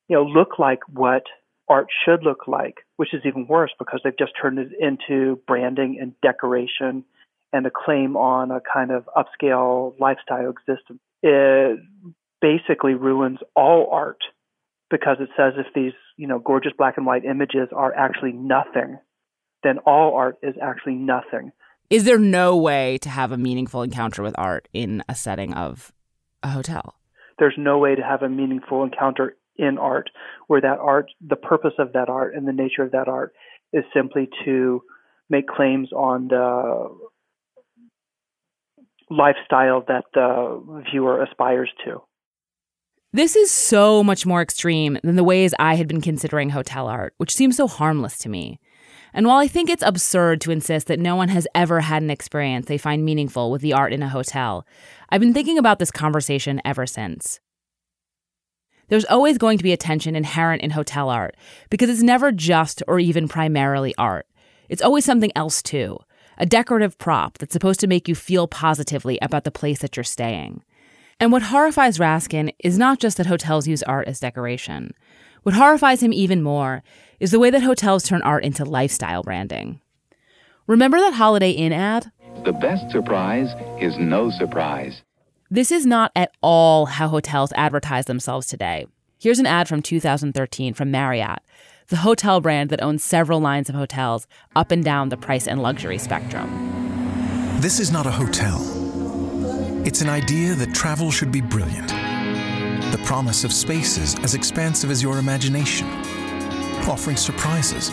you 0.07 0.15
know, 0.15 0.23
look 0.23 0.59
like 0.59 0.79
what 0.91 1.23
art 1.69 1.87
should 2.05 2.23
look 2.23 2.47
like, 2.47 2.75
which 2.95 3.13
is 3.13 3.21
even 3.25 3.47
worse 3.47 3.71
because 3.77 3.99
they've 4.03 4.17
just 4.17 4.31
turned 4.41 4.59
it 4.59 4.69
into 4.79 5.39
branding 5.47 5.97
and 5.99 6.13
decoration 6.21 7.03
and 7.53 7.65
a 7.65 7.71
claim 7.71 8.15
on 8.15 8.51
a 8.51 8.61
kind 8.61 8.91
of 8.91 9.07
upscale 9.15 9.93
lifestyle 9.99 10.49
existence. 10.49 10.99
It 11.23 11.79
basically 12.41 12.93
ruins 12.93 13.39
all 13.55 13.89
art 13.91 14.19
because 14.89 15.17
it 15.19 15.29
says 15.35 15.53
if 15.57 15.73
these, 15.73 15.93
you 16.15 16.27
know, 16.27 16.39
gorgeous 16.39 16.73
black 16.77 16.97
and 16.97 17.05
white 17.05 17.25
images 17.25 17.69
are 17.75 17.93
actually 17.93 18.33
nothing, 18.33 18.99
then 19.63 19.79
all 19.79 20.15
art 20.15 20.37
is 20.41 20.55
actually 20.61 20.95
nothing. 20.95 21.51
Is 21.89 22.03
there 22.03 22.19
no 22.19 22.55
way 22.55 22.97
to 22.99 23.09
have 23.09 23.31
a 23.31 23.37
meaningful 23.37 23.81
encounter 23.81 24.21
with 24.21 24.35
art 24.37 24.67
in 24.73 25.03
a 25.07 25.15
setting 25.15 25.53
of 25.53 25.93
a 26.43 26.49
hotel? 26.49 26.95
There's 27.39 27.55
no 27.57 27.77
way 27.77 27.95
to 27.95 28.01
have 28.01 28.23
a 28.23 28.29
meaningful 28.29 28.83
encounter 28.83 29.37
in 29.57 29.77
art 29.77 30.09
where 30.47 30.61
that 30.61 30.79
art, 30.79 31.11
the 31.25 31.35
purpose 31.35 31.73
of 31.79 31.93
that 31.93 32.09
art 32.09 32.35
and 32.35 32.47
the 32.47 32.53
nature 32.53 32.83
of 32.83 32.91
that 32.91 33.07
art 33.07 33.33
is 33.73 33.83
simply 33.93 34.29
to 34.45 34.81
make 35.29 35.47
claims 35.47 35.91
on 35.91 36.27
the 36.29 36.89
lifestyle 39.09 39.83
that 39.87 40.05
the 40.13 40.83
viewer 40.91 41.23
aspires 41.23 41.69
to. 41.85 42.01
This 43.13 43.35
is 43.35 43.49
so 43.49 44.03
much 44.03 44.25
more 44.25 44.41
extreme 44.41 44.99
than 45.03 45.15
the 45.15 45.23
ways 45.23 45.53
I 45.57 45.75
had 45.75 45.87
been 45.87 46.01
considering 46.01 46.49
hotel 46.49 46.87
art, 46.87 47.13
which 47.17 47.33
seems 47.33 47.55
so 47.55 47.67
harmless 47.67 48.17
to 48.19 48.29
me. 48.29 48.59
And 49.13 49.25
while 49.25 49.37
I 49.37 49.47
think 49.47 49.69
it's 49.69 49.83
absurd 49.83 50.41
to 50.41 50.51
insist 50.51 50.87
that 50.87 50.99
no 50.99 51.15
one 51.15 51.29
has 51.29 51.47
ever 51.55 51.81
had 51.81 52.03
an 52.03 52.09
experience 52.09 52.67
they 52.67 52.77
find 52.77 53.03
meaningful 53.03 53.51
with 53.51 53.61
the 53.61 53.73
art 53.73 53.93
in 53.93 54.03
a 54.03 54.09
hotel, 54.09 54.65
I've 55.09 55.21
been 55.21 55.33
thinking 55.33 55.57
about 55.57 55.79
this 55.79 55.91
conversation 55.91 56.61
ever 56.65 56.85
since. 56.85 57.39
There's 58.89 59.05
always 59.05 59.37
going 59.37 59.57
to 59.57 59.63
be 59.63 59.73
a 59.73 59.77
tension 59.77 60.15
inherent 60.15 60.61
in 60.61 60.71
hotel 60.71 61.09
art 61.09 61.35
because 61.69 61.89
it's 61.89 62.01
never 62.01 62.31
just 62.31 62.81
or 62.87 62.99
even 62.99 63.27
primarily 63.27 63.93
art. 63.97 64.27
It's 64.69 64.81
always 64.81 65.05
something 65.05 65.31
else 65.35 65.61
too 65.61 65.99
a 66.37 66.45
decorative 66.45 66.97
prop 66.97 67.37
that's 67.37 67.53
supposed 67.53 67.79
to 67.79 67.87
make 67.87 68.07
you 68.07 68.15
feel 68.15 68.47
positively 68.47 69.17
about 69.21 69.43
the 69.43 69.51
place 69.51 69.79
that 69.79 69.97
you're 69.97 70.03
staying. 70.03 70.63
And 71.19 71.31
what 71.31 71.41
horrifies 71.41 71.97
Raskin 71.97 72.53
is 72.59 72.77
not 72.77 72.99
just 72.99 73.17
that 73.17 73.25
hotels 73.25 73.67
use 73.67 73.81
art 73.83 74.07
as 74.07 74.19
decoration. 74.19 74.93
What 75.43 75.55
horrifies 75.55 76.01
him 76.01 76.13
even 76.13 76.41
more 76.41 76.83
is 77.19 77.31
the 77.31 77.39
way 77.39 77.49
that 77.49 77.63
hotels 77.63 78.03
turn 78.03 78.21
art 78.21 78.43
into 78.43 78.65
lifestyle 78.65 79.23
branding. 79.23 79.81
Remember 80.67 80.99
that 80.99 81.13
Holiday 81.13 81.51
Inn 81.51 81.73
ad? 81.73 82.11
The 82.43 82.53
best 82.53 82.91
surprise 82.91 83.49
is 83.81 83.97
no 83.97 84.29
surprise. 84.29 85.01
This 85.49 85.71
is 85.71 85.85
not 85.85 86.11
at 86.15 86.31
all 86.41 86.85
how 86.85 87.07
hotels 87.07 87.53
advertise 87.55 88.05
themselves 88.05 88.47
today. 88.47 88.85
Here's 89.19 89.39
an 89.39 89.45
ad 89.45 89.67
from 89.67 89.81
2013 89.81 90.73
from 90.73 90.91
Marriott 90.91 91.39
the 91.89 91.97
hotel 91.97 92.41
brand 92.41 92.69
that 92.69 92.83
owns 92.83 93.03
several 93.03 93.39
lines 93.39 93.69
of 93.69 93.75
hotels 93.75 94.27
up 94.57 94.71
and 94.71 94.83
down 94.83 95.07
the 95.07 95.15
price 95.15 95.47
and 95.47 95.61
luxury 95.61 95.97
spectrum. 95.97 96.49
This 97.61 97.79
is 97.79 97.91
not 97.91 98.05
a 98.05 98.11
hotel. 98.11 98.59
It's 99.85 100.01
an 100.01 100.09
idea 100.09 100.53
that 100.55 100.75
travel 100.75 101.11
should 101.11 101.31
be 101.31 101.39
brilliant. 101.39 102.06
The 102.91 103.01
promise 103.03 103.43
of 103.43 103.51
spaces 103.51 104.15
as 104.19 104.33
expansive 104.33 104.89
as 104.89 105.03
your 105.03 105.17
imagination, 105.17 105.87
offering 106.87 107.17
surprises 107.17 107.91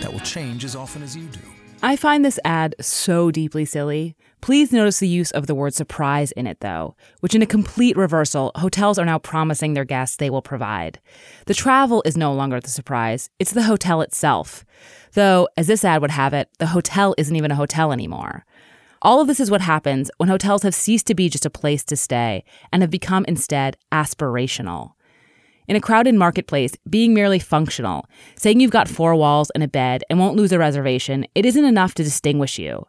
that 0.00 0.12
will 0.12 0.20
change 0.20 0.64
as 0.64 0.76
often 0.76 1.02
as 1.02 1.16
you 1.16 1.24
do. 1.24 1.40
I 1.82 1.96
find 1.96 2.24
this 2.24 2.38
ad 2.44 2.76
so 2.80 3.32
deeply 3.32 3.64
silly. 3.64 4.14
Please 4.40 4.70
notice 4.70 5.00
the 5.00 5.08
use 5.08 5.32
of 5.32 5.48
the 5.48 5.54
word 5.54 5.74
surprise 5.74 6.30
in 6.32 6.46
it, 6.46 6.60
though, 6.60 6.94
which, 7.20 7.34
in 7.34 7.42
a 7.42 7.46
complete 7.46 7.96
reversal, 7.96 8.52
hotels 8.54 9.00
are 9.00 9.04
now 9.04 9.18
promising 9.18 9.74
their 9.74 9.84
guests 9.84 10.16
they 10.16 10.30
will 10.30 10.42
provide. 10.42 11.00
The 11.46 11.54
travel 11.54 12.02
is 12.06 12.16
no 12.16 12.32
longer 12.32 12.60
the 12.60 12.70
surprise, 12.70 13.30
it's 13.40 13.52
the 13.52 13.64
hotel 13.64 14.00
itself. 14.00 14.64
Though, 15.14 15.48
as 15.56 15.66
this 15.66 15.84
ad 15.84 16.02
would 16.02 16.12
have 16.12 16.32
it, 16.32 16.48
the 16.58 16.66
hotel 16.68 17.16
isn't 17.18 17.34
even 17.34 17.50
a 17.50 17.56
hotel 17.56 17.92
anymore. 17.92 18.44
All 19.02 19.20
of 19.20 19.26
this 19.26 19.40
is 19.40 19.50
what 19.50 19.60
happens 19.60 20.10
when 20.16 20.28
hotels 20.28 20.62
have 20.62 20.74
ceased 20.74 21.06
to 21.06 21.14
be 21.14 21.28
just 21.28 21.46
a 21.46 21.50
place 21.50 21.84
to 21.84 21.96
stay 21.96 22.44
and 22.72 22.82
have 22.82 22.90
become 22.90 23.24
instead 23.26 23.76
aspirational. 23.92 24.92
In 25.68 25.76
a 25.76 25.80
crowded 25.80 26.14
marketplace, 26.14 26.74
being 26.88 27.12
merely 27.12 27.38
functional, 27.38 28.06
saying 28.36 28.60
you've 28.60 28.70
got 28.70 28.88
four 28.88 29.14
walls 29.16 29.50
and 29.50 29.62
a 29.62 29.68
bed 29.68 30.04
and 30.08 30.18
won't 30.18 30.36
lose 30.36 30.52
a 30.52 30.58
reservation, 30.58 31.26
it 31.34 31.44
isn't 31.44 31.64
enough 31.64 31.94
to 31.94 32.04
distinguish 32.04 32.58
you. 32.58 32.86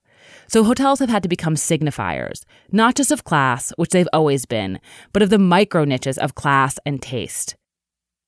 So 0.48 0.64
hotels 0.64 1.00
have 1.00 1.10
had 1.10 1.24
to 1.24 1.30
become 1.30 1.56
signifiers, 1.56 2.44
not 2.72 2.96
just 2.96 3.12
of 3.12 3.24
class, 3.24 3.74
which 3.78 3.90
they've 3.90 4.08
always 4.14 4.46
been, 4.46 4.80
but 5.12 5.22
of 5.22 5.30
the 5.30 5.40
micro 5.40 5.84
niches 5.84 6.18
of 6.18 6.36
class 6.36 6.78
and 6.86 7.02
taste. 7.02 7.56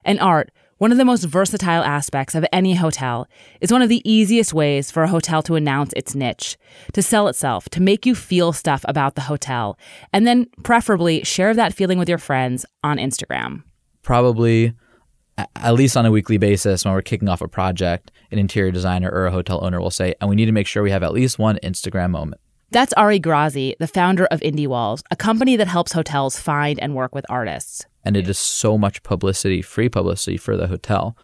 And 0.03 0.19
art, 0.19 0.51
one 0.79 0.91
of 0.91 0.97
the 0.97 1.05
most 1.05 1.23
versatile 1.23 1.83
aspects 1.83 2.33
of 2.33 2.45
any 2.51 2.73
hotel, 2.73 3.27
is 3.61 3.71
one 3.71 3.83
of 3.83 3.89
the 3.89 4.01
easiest 4.09 4.53
ways 4.53 4.89
for 4.89 5.03
a 5.03 5.07
hotel 5.07 5.43
to 5.43 5.55
announce 5.55 5.93
its 5.95 6.15
niche, 6.15 6.57
to 6.91 7.01
sell 7.01 7.27
itself, 7.27 7.69
to 7.69 7.81
make 7.81 8.05
you 8.05 8.15
feel 8.15 8.51
stuff 8.51 8.83
about 8.87 9.13
the 9.13 9.21
hotel, 9.21 9.77
and 10.11 10.25
then 10.25 10.47
preferably 10.63 11.23
share 11.23 11.53
that 11.53 11.73
feeling 11.73 11.99
with 11.99 12.09
your 12.09 12.17
friends 12.17 12.65
on 12.83 12.97
Instagram 12.97 13.61
probably 14.09 14.73
at 15.55 15.73
least 15.73 15.95
on 15.95 16.05
a 16.05 16.11
weekly 16.11 16.37
basis 16.37 16.83
when 16.83 16.93
we're 16.93 17.01
kicking 17.01 17.29
off 17.29 17.41
a 17.41 17.47
project, 17.47 18.11
an 18.31 18.39
interior 18.39 18.71
designer 18.71 19.09
or 19.09 19.27
a 19.27 19.31
hotel 19.31 19.63
owner 19.63 19.79
will 19.79 19.91
say, 19.91 20.15
and 20.19 20.29
we 20.29 20.35
need 20.35 20.47
to 20.47 20.51
make 20.51 20.65
sure 20.67 20.83
we 20.83 20.91
have 20.91 21.03
at 21.03 21.13
least 21.13 21.39
one 21.39 21.59
Instagram 21.63 22.09
moment. 22.09 22.41
That's 22.71 22.91
Ari 22.93 23.19
Grazi, 23.19 23.75
the 23.79 23.87
founder 23.87 24.25
of 24.25 24.41
Indie 24.41 24.67
Walls, 24.67 25.03
a 25.11 25.15
company 25.15 25.55
that 25.55 25.67
helps 25.67 25.93
hotels 25.93 26.39
find 26.39 26.79
and 26.79 26.93
work 26.93 27.15
with 27.15 27.25
artists. 27.29 27.85
And 28.09 28.17
it 28.17 28.27
is 28.27 28.39
so 28.39 28.75
much 28.75 29.03
publicity, 29.03 29.61
free 29.61 29.87
publicity 29.87 30.35
for 30.35 30.57
the 30.57 30.65
hotel. 30.65 31.15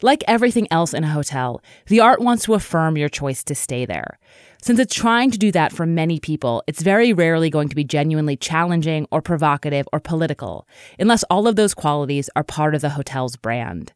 Like 0.00 0.24
everything 0.26 0.66
else 0.70 0.94
in 0.94 1.04
a 1.04 1.08
hotel, 1.08 1.60
the 1.88 2.00
art 2.00 2.22
wants 2.22 2.44
to 2.44 2.54
affirm 2.54 2.96
your 2.96 3.10
choice 3.10 3.44
to 3.44 3.54
stay 3.54 3.84
there. 3.84 4.18
Since 4.62 4.78
it's 4.78 4.94
trying 4.94 5.30
to 5.32 5.36
do 5.36 5.52
that 5.52 5.74
for 5.74 5.84
many 5.84 6.18
people, 6.18 6.62
it's 6.66 6.80
very 6.80 7.12
rarely 7.12 7.50
going 7.50 7.68
to 7.68 7.76
be 7.76 7.84
genuinely 7.84 8.38
challenging 8.38 9.06
or 9.12 9.20
provocative 9.20 9.86
or 9.92 10.00
political, 10.00 10.66
unless 10.98 11.22
all 11.24 11.46
of 11.46 11.56
those 11.56 11.74
qualities 11.74 12.30
are 12.34 12.42
part 12.42 12.74
of 12.74 12.80
the 12.80 12.88
hotel's 12.88 13.36
brand. 13.36 13.92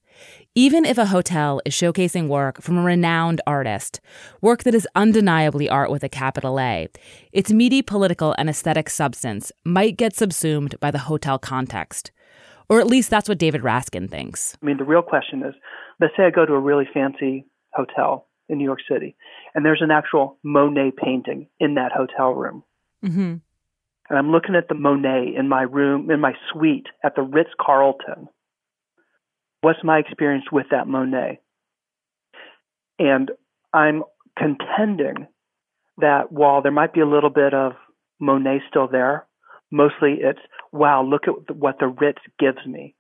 Even 0.55 0.85
if 0.85 0.99
a 0.99 1.07
hotel 1.07 1.63
is 1.65 1.73
showcasing 1.73 2.29
work 2.29 2.61
from 2.61 2.77
a 2.77 2.83
renowned 2.83 3.41
artist, 3.47 3.99
work 4.43 4.63
that 4.65 4.75
is 4.75 4.87
undeniably 4.95 5.71
art 5.71 5.91
with 5.91 6.05
a 6.05 6.11
capital 6.11 6.61
A, 6.61 6.89
its 7.33 7.51
meaty 7.51 7.81
political 7.81 8.35
and 8.37 8.51
aesthetic 8.51 8.91
substance 8.91 9.53
might 9.65 9.97
get 9.97 10.15
subsumed 10.15 10.79
by 10.81 10.91
the 10.91 10.99
hotel 10.99 11.39
context. 11.39 12.11
Or 12.69 12.81
at 12.81 12.87
least 12.87 13.11
that's 13.11 13.29
what 13.29 13.39
David 13.39 13.63
Raskin 13.63 14.11
thinks. 14.11 14.57
I 14.61 14.67
mean, 14.67 14.77
the 14.77 14.85
real 14.85 15.03
question 15.03 15.43
is 15.43 15.55
let's 16.01 16.15
say 16.17 16.25
I 16.25 16.31
go 16.31 16.47
to 16.47 16.53
a 16.53 16.61
really 16.61 16.89
fancy 16.93 17.47
hotel 17.73 18.27
in 18.49 18.59
New 18.59 18.65
York 18.65 18.81
City, 18.91 19.17
and 19.55 19.65
there's 19.65 19.83
an 19.83 19.91
actual 19.91 20.39
Monet 20.43 20.93
painting 21.03 21.49
in 21.59 21.75
that 21.75 21.93
hotel 21.93 22.33
room. 22.33 22.63
Mm-hmm. 23.05 23.37
And 24.09 24.19
I'm 24.19 24.31
looking 24.31 24.55
at 24.55 24.69
the 24.69 24.75
Monet 24.75 25.35
in 25.37 25.49
my 25.49 25.63
room, 25.63 26.11
in 26.11 26.21
my 26.21 26.35
suite 26.53 26.87
at 27.05 27.17
the 27.17 27.23
Ritz 27.23 27.51
Carlton. 27.61 28.29
What's 29.63 29.83
my 29.83 29.99
experience 29.99 30.45
with 30.53 30.67
that 30.71 30.87
Monet? 30.87 31.41
And 32.99 33.31
I'm 33.73 34.05
contending 34.39 35.27
that 35.99 36.31
while 36.31 36.63
there 36.63 36.73
might 36.73 36.93
be 36.93 37.01
a 37.01 37.07
little 37.07 37.31
bit 37.31 37.53
of 37.53 37.73
Monet 38.21 38.63
still 38.69 38.87
there, 38.87 39.26
mostly 39.71 40.19
it's, 40.21 40.41
wow, 40.73 41.03
look 41.03 41.23
at 41.29 41.57
what 41.57 41.79
the 41.79 41.89
Ritz 41.89 42.21
gives 42.39 42.65
me. 42.67 42.95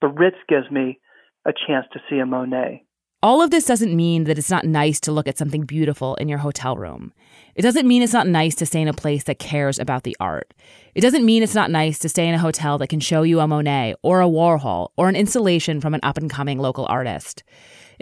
The 0.00 0.08
Ritz 0.08 0.36
gives 0.48 0.70
me 0.70 1.00
a 1.46 1.52
chance 1.52 1.86
to 1.92 2.00
see 2.08 2.18
a 2.18 2.26
Monet. 2.26 2.84
All 3.24 3.40
of 3.40 3.52
this 3.52 3.66
doesn't 3.66 3.94
mean 3.94 4.24
that 4.24 4.36
it's 4.36 4.50
not 4.50 4.64
nice 4.64 4.98
to 5.00 5.12
look 5.12 5.28
at 5.28 5.38
something 5.38 5.62
beautiful 5.62 6.16
in 6.16 6.28
your 6.28 6.38
hotel 6.38 6.76
room. 6.76 7.12
It 7.54 7.62
doesn't 7.62 7.86
mean 7.86 8.02
it's 8.02 8.12
not 8.12 8.26
nice 8.26 8.56
to 8.56 8.66
stay 8.66 8.82
in 8.82 8.88
a 8.88 8.92
place 8.92 9.22
that 9.24 9.38
cares 9.38 9.78
about 9.78 10.02
the 10.02 10.16
art. 10.18 10.52
It 10.96 11.02
doesn't 11.02 11.24
mean 11.24 11.44
it's 11.44 11.54
not 11.54 11.70
nice 11.70 12.00
to 12.00 12.08
stay 12.08 12.26
in 12.26 12.34
a 12.34 12.38
hotel 12.38 12.78
that 12.78 12.88
can 12.88 12.98
show 12.98 13.22
you 13.22 13.38
a 13.38 13.46
Monet 13.46 13.94
or 14.02 14.20
a 14.20 14.26
Warhol 14.26 14.88
or 14.96 15.08
an 15.08 15.14
installation 15.14 15.80
from 15.80 15.94
an 15.94 16.00
up 16.02 16.18
and 16.18 16.28
coming 16.28 16.58
local 16.58 16.84
artist. 16.88 17.44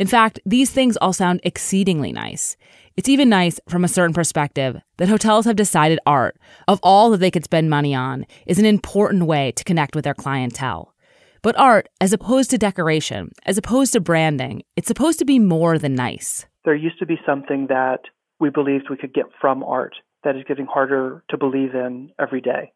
In 0.00 0.06
fact, 0.06 0.40
these 0.46 0.70
things 0.70 0.96
all 0.96 1.12
sound 1.12 1.42
exceedingly 1.44 2.10
nice. 2.10 2.56
It's 2.96 3.10
even 3.10 3.28
nice 3.28 3.60
from 3.68 3.84
a 3.84 3.88
certain 3.88 4.14
perspective 4.14 4.80
that 4.96 5.10
hotels 5.10 5.44
have 5.44 5.56
decided 5.56 5.98
art, 6.06 6.38
of 6.66 6.80
all 6.82 7.10
that 7.10 7.18
they 7.18 7.30
could 7.30 7.44
spend 7.44 7.68
money 7.68 7.94
on, 7.94 8.24
is 8.46 8.58
an 8.58 8.64
important 8.64 9.24
way 9.24 9.52
to 9.52 9.62
connect 9.62 9.94
with 9.94 10.04
their 10.04 10.14
clientele. 10.14 10.94
But 11.42 11.58
art, 11.58 11.90
as 12.00 12.14
opposed 12.14 12.48
to 12.48 12.56
decoration, 12.56 13.32
as 13.44 13.58
opposed 13.58 13.92
to 13.92 14.00
branding, 14.00 14.62
it's 14.74 14.88
supposed 14.88 15.18
to 15.18 15.26
be 15.26 15.38
more 15.38 15.78
than 15.78 15.96
nice. 15.96 16.46
There 16.64 16.74
used 16.74 16.98
to 17.00 17.06
be 17.06 17.20
something 17.26 17.66
that 17.68 18.00
we 18.38 18.48
believed 18.48 18.88
we 18.88 18.96
could 18.96 19.12
get 19.12 19.26
from 19.38 19.62
art 19.62 19.96
that 20.24 20.34
is 20.34 20.44
getting 20.48 20.64
harder 20.64 21.24
to 21.28 21.36
believe 21.36 21.74
in 21.74 22.08
every 22.18 22.40
day. 22.40 22.72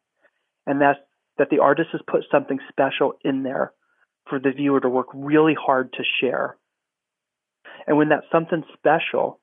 And 0.67 0.79
that's 0.79 0.99
that 1.39 1.49
the 1.49 1.57
artist 1.57 1.89
has 1.93 2.01
put 2.07 2.21
something 2.31 2.59
special 2.69 3.13
in 3.23 3.41
there 3.41 3.73
for 4.29 4.39
the 4.39 4.51
viewer 4.51 4.79
to 4.79 4.89
work 4.89 5.07
really 5.11 5.55
hard 5.59 5.91
to 5.93 6.03
share. 6.21 6.57
And 7.87 7.97
when 7.97 8.09
that 8.09 8.23
something 8.31 8.63
special 8.77 9.39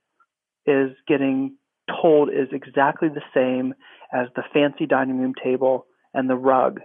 is 0.67 0.91
getting 1.07 1.57
told 2.01 2.31
is 2.31 2.49
exactly 2.53 3.09
the 3.09 3.23
same 3.35 3.75
as 4.13 4.29
the 4.37 4.43
fancy 4.53 4.87
dining 4.87 5.19
room 5.19 5.35
table 5.43 5.87
and 6.15 6.29
the 6.29 6.37
rug 6.37 6.81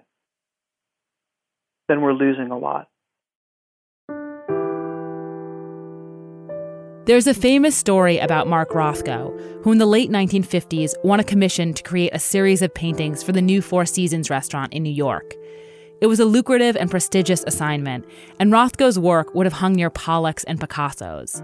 then 1.88 2.02
we're 2.02 2.14
losing 2.14 2.52
a 2.52 2.58
lot. 2.58 2.88
There's 7.06 7.28
a 7.28 7.34
famous 7.34 7.76
story 7.76 8.18
about 8.18 8.48
Mark 8.48 8.72
Rothko, 8.72 9.64
who 9.64 9.72
in 9.72 9.78
the 9.78 9.86
late 9.86 10.10
1950s 10.10 10.94
won 11.06 11.22
a 11.22 11.24
commission 11.24 11.74
to 11.74 11.84
create 11.84 12.14
a 12.14 12.20
series 12.20 12.62
of 12.62 12.74
paintings 12.74 13.24
for 13.24 13.32
the 13.32 13.42
new 13.42 13.62
Four 13.62 13.86
Seasons 13.86 14.30
restaurant 14.30 14.74
in 14.74 14.84
New 14.84 14.92
York. 14.92 15.34
It 16.00 16.08
was 16.08 16.20
a 16.20 16.26
lucrative 16.26 16.78
and 16.78 16.92
prestigious 16.92 17.44
assignment, 17.48 18.06
and 18.40 18.52
Rothko's 18.52 19.00
work 19.00 19.34
would 19.34 19.46
have 19.46 19.54
hung 19.54 19.74
near 19.74 19.90
Pollock's 19.90 20.44
and 20.44 20.60
Picasso's. 20.60 21.42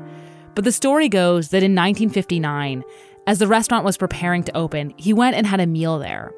But 0.56 0.64
the 0.64 0.72
story 0.72 1.10
goes 1.10 1.50
that 1.50 1.64
in 1.64 1.74
1959, 1.74 2.84
as 3.26 3.40
the 3.40 3.48
restaurant 3.48 3.86
was 3.86 3.98
preparing 3.98 4.44
to 4.44 4.56
open, 4.56 4.94
he 4.98 5.14
went 5.14 5.36
and 5.36 5.48
had 5.48 5.60
a 5.60 5.66
meal 5.66 5.98
there. 5.98 6.32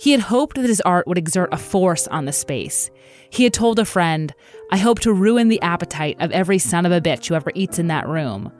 He 0.00 0.10
had 0.10 0.22
hoped 0.22 0.56
that 0.56 0.68
his 0.68 0.80
art 0.80 1.06
would 1.06 1.18
exert 1.18 1.52
a 1.52 1.56
force 1.56 2.08
on 2.08 2.24
the 2.24 2.32
space. 2.32 2.90
He 3.30 3.44
had 3.44 3.52
told 3.52 3.78
a 3.78 3.84
friend, 3.84 4.34
I 4.72 4.78
hope 4.78 4.98
to 5.00 5.12
ruin 5.12 5.48
the 5.48 5.62
appetite 5.62 6.16
of 6.18 6.32
every 6.32 6.58
son 6.58 6.84
of 6.84 6.90
a 6.90 7.00
bitch 7.00 7.26
who 7.26 7.34
ever 7.36 7.52
eats 7.54 7.78
in 7.78 7.86
that 7.86 8.08
room. 8.08 8.50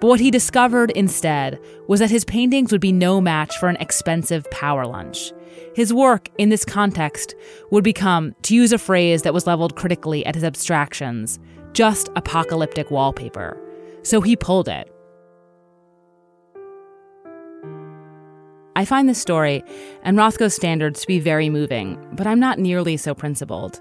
But 0.00 0.06
what 0.06 0.20
he 0.20 0.30
discovered 0.30 0.90
instead 0.92 1.58
was 1.88 2.00
that 2.00 2.10
his 2.10 2.24
paintings 2.24 2.70
would 2.70 2.80
be 2.80 2.92
no 2.92 3.20
match 3.20 3.56
for 3.58 3.68
an 3.68 3.76
expensive 3.76 4.48
power 4.50 4.86
lunch. 4.86 5.32
His 5.74 5.92
work, 5.92 6.28
in 6.38 6.50
this 6.50 6.64
context, 6.64 7.34
would 7.70 7.82
become, 7.84 8.34
to 8.42 8.54
use 8.54 8.72
a 8.72 8.78
phrase 8.78 9.22
that 9.22 9.34
was 9.34 9.46
leveled 9.46 9.76
critically 9.76 10.24
at 10.24 10.34
his 10.34 10.44
abstractions, 10.44 11.38
just 11.72 12.10
apocalyptic 12.14 12.90
wallpaper. 12.90 13.60
So 14.02 14.20
he 14.20 14.36
pulled 14.36 14.68
it. 14.68 14.92
I 18.76 18.84
find 18.84 19.08
this 19.08 19.20
story 19.20 19.64
and 20.04 20.16
Rothko's 20.16 20.54
standards 20.54 21.00
to 21.00 21.06
be 21.08 21.18
very 21.18 21.50
moving, 21.50 21.98
but 22.12 22.28
I'm 22.28 22.38
not 22.38 22.60
nearly 22.60 22.96
so 22.96 23.12
principled. 23.12 23.80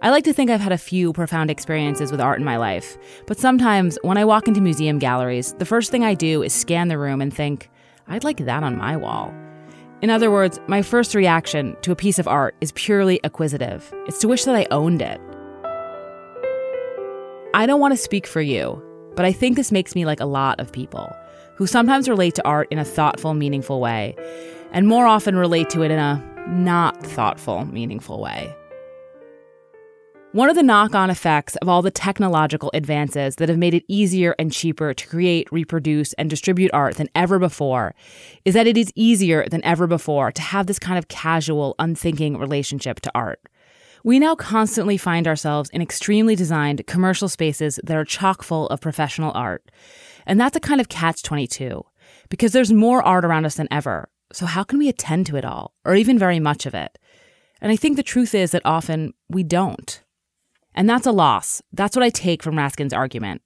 I 0.00 0.10
like 0.10 0.22
to 0.24 0.32
think 0.32 0.48
I've 0.48 0.60
had 0.60 0.70
a 0.70 0.78
few 0.78 1.12
profound 1.12 1.50
experiences 1.50 2.12
with 2.12 2.20
art 2.20 2.38
in 2.38 2.44
my 2.44 2.56
life, 2.56 2.96
but 3.26 3.36
sometimes 3.36 3.98
when 4.02 4.16
I 4.16 4.24
walk 4.24 4.46
into 4.46 4.60
museum 4.60 5.00
galleries, 5.00 5.54
the 5.54 5.64
first 5.64 5.90
thing 5.90 6.04
I 6.04 6.14
do 6.14 6.40
is 6.40 6.52
scan 6.52 6.86
the 6.86 6.98
room 6.98 7.20
and 7.20 7.34
think, 7.34 7.68
I'd 8.06 8.22
like 8.22 8.38
that 8.38 8.62
on 8.62 8.78
my 8.78 8.96
wall. 8.96 9.34
In 10.00 10.08
other 10.08 10.30
words, 10.30 10.60
my 10.68 10.82
first 10.82 11.16
reaction 11.16 11.76
to 11.82 11.90
a 11.90 11.96
piece 11.96 12.20
of 12.20 12.28
art 12.28 12.54
is 12.60 12.70
purely 12.72 13.18
acquisitive. 13.24 13.92
It's 14.06 14.20
to 14.20 14.28
wish 14.28 14.44
that 14.44 14.54
I 14.54 14.68
owned 14.70 15.02
it. 15.02 15.20
I 17.52 17.66
don't 17.66 17.80
want 17.80 17.92
to 17.92 17.98
speak 17.98 18.28
for 18.28 18.40
you, 18.40 18.80
but 19.16 19.24
I 19.24 19.32
think 19.32 19.56
this 19.56 19.72
makes 19.72 19.96
me 19.96 20.06
like 20.06 20.20
a 20.20 20.26
lot 20.26 20.60
of 20.60 20.70
people 20.70 21.12
who 21.56 21.66
sometimes 21.66 22.08
relate 22.08 22.36
to 22.36 22.46
art 22.46 22.68
in 22.70 22.78
a 22.78 22.84
thoughtful, 22.84 23.34
meaningful 23.34 23.80
way, 23.80 24.14
and 24.70 24.86
more 24.86 25.08
often 25.08 25.34
relate 25.34 25.70
to 25.70 25.82
it 25.82 25.90
in 25.90 25.98
a 25.98 26.24
not 26.46 27.04
thoughtful, 27.04 27.64
meaningful 27.64 28.20
way. 28.20 28.54
One 30.32 30.50
of 30.50 30.56
the 30.56 30.62
knock 30.62 30.94
on 30.94 31.08
effects 31.08 31.56
of 31.56 31.70
all 31.70 31.80
the 31.80 31.90
technological 31.90 32.70
advances 32.74 33.36
that 33.36 33.48
have 33.48 33.56
made 33.56 33.72
it 33.72 33.84
easier 33.88 34.34
and 34.38 34.52
cheaper 34.52 34.92
to 34.92 35.06
create, 35.06 35.50
reproduce, 35.50 36.12
and 36.12 36.28
distribute 36.28 36.70
art 36.74 36.96
than 36.96 37.08
ever 37.14 37.38
before 37.38 37.94
is 38.44 38.52
that 38.52 38.66
it 38.66 38.76
is 38.76 38.92
easier 38.94 39.46
than 39.48 39.64
ever 39.64 39.86
before 39.86 40.30
to 40.32 40.42
have 40.42 40.66
this 40.66 40.78
kind 40.78 40.98
of 40.98 41.08
casual, 41.08 41.74
unthinking 41.78 42.36
relationship 42.36 43.00
to 43.00 43.10
art. 43.14 43.40
We 44.04 44.18
now 44.18 44.34
constantly 44.34 44.98
find 44.98 45.26
ourselves 45.26 45.70
in 45.70 45.80
extremely 45.80 46.36
designed 46.36 46.86
commercial 46.86 47.30
spaces 47.30 47.80
that 47.82 47.96
are 47.96 48.04
chock 48.04 48.42
full 48.42 48.66
of 48.68 48.82
professional 48.82 49.32
art. 49.34 49.70
And 50.26 50.38
that's 50.38 50.58
a 50.58 50.60
kind 50.60 50.80
of 50.80 50.90
catch 50.90 51.22
22 51.22 51.82
because 52.28 52.52
there's 52.52 52.70
more 52.70 53.02
art 53.02 53.24
around 53.24 53.46
us 53.46 53.54
than 53.54 53.68
ever. 53.70 54.10
So, 54.34 54.44
how 54.44 54.62
can 54.62 54.78
we 54.78 54.90
attend 54.90 55.24
to 55.28 55.36
it 55.36 55.46
all, 55.46 55.72
or 55.86 55.94
even 55.94 56.18
very 56.18 56.38
much 56.38 56.66
of 56.66 56.74
it? 56.74 56.98
And 57.62 57.72
I 57.72 57.76
think 57.76 57.96
the 57.96 58.02
truth 58.02 58.34
is 58.34 58.50
that 58.50 58.62
often 58.66 59.14
we 59.30 59.42
don't. 59.42 60.02
And 60.78 60.88
that's 60.88 61.08
a 61.08 61.12
loss. 61.12 61.60
That's 61.72 61.96
what 61.96 62.04
I 62.04 62.08
take 62.08 62.40
from 62.40 62.54
Raskin's 62.54 62.92
argument. 62.92 63.42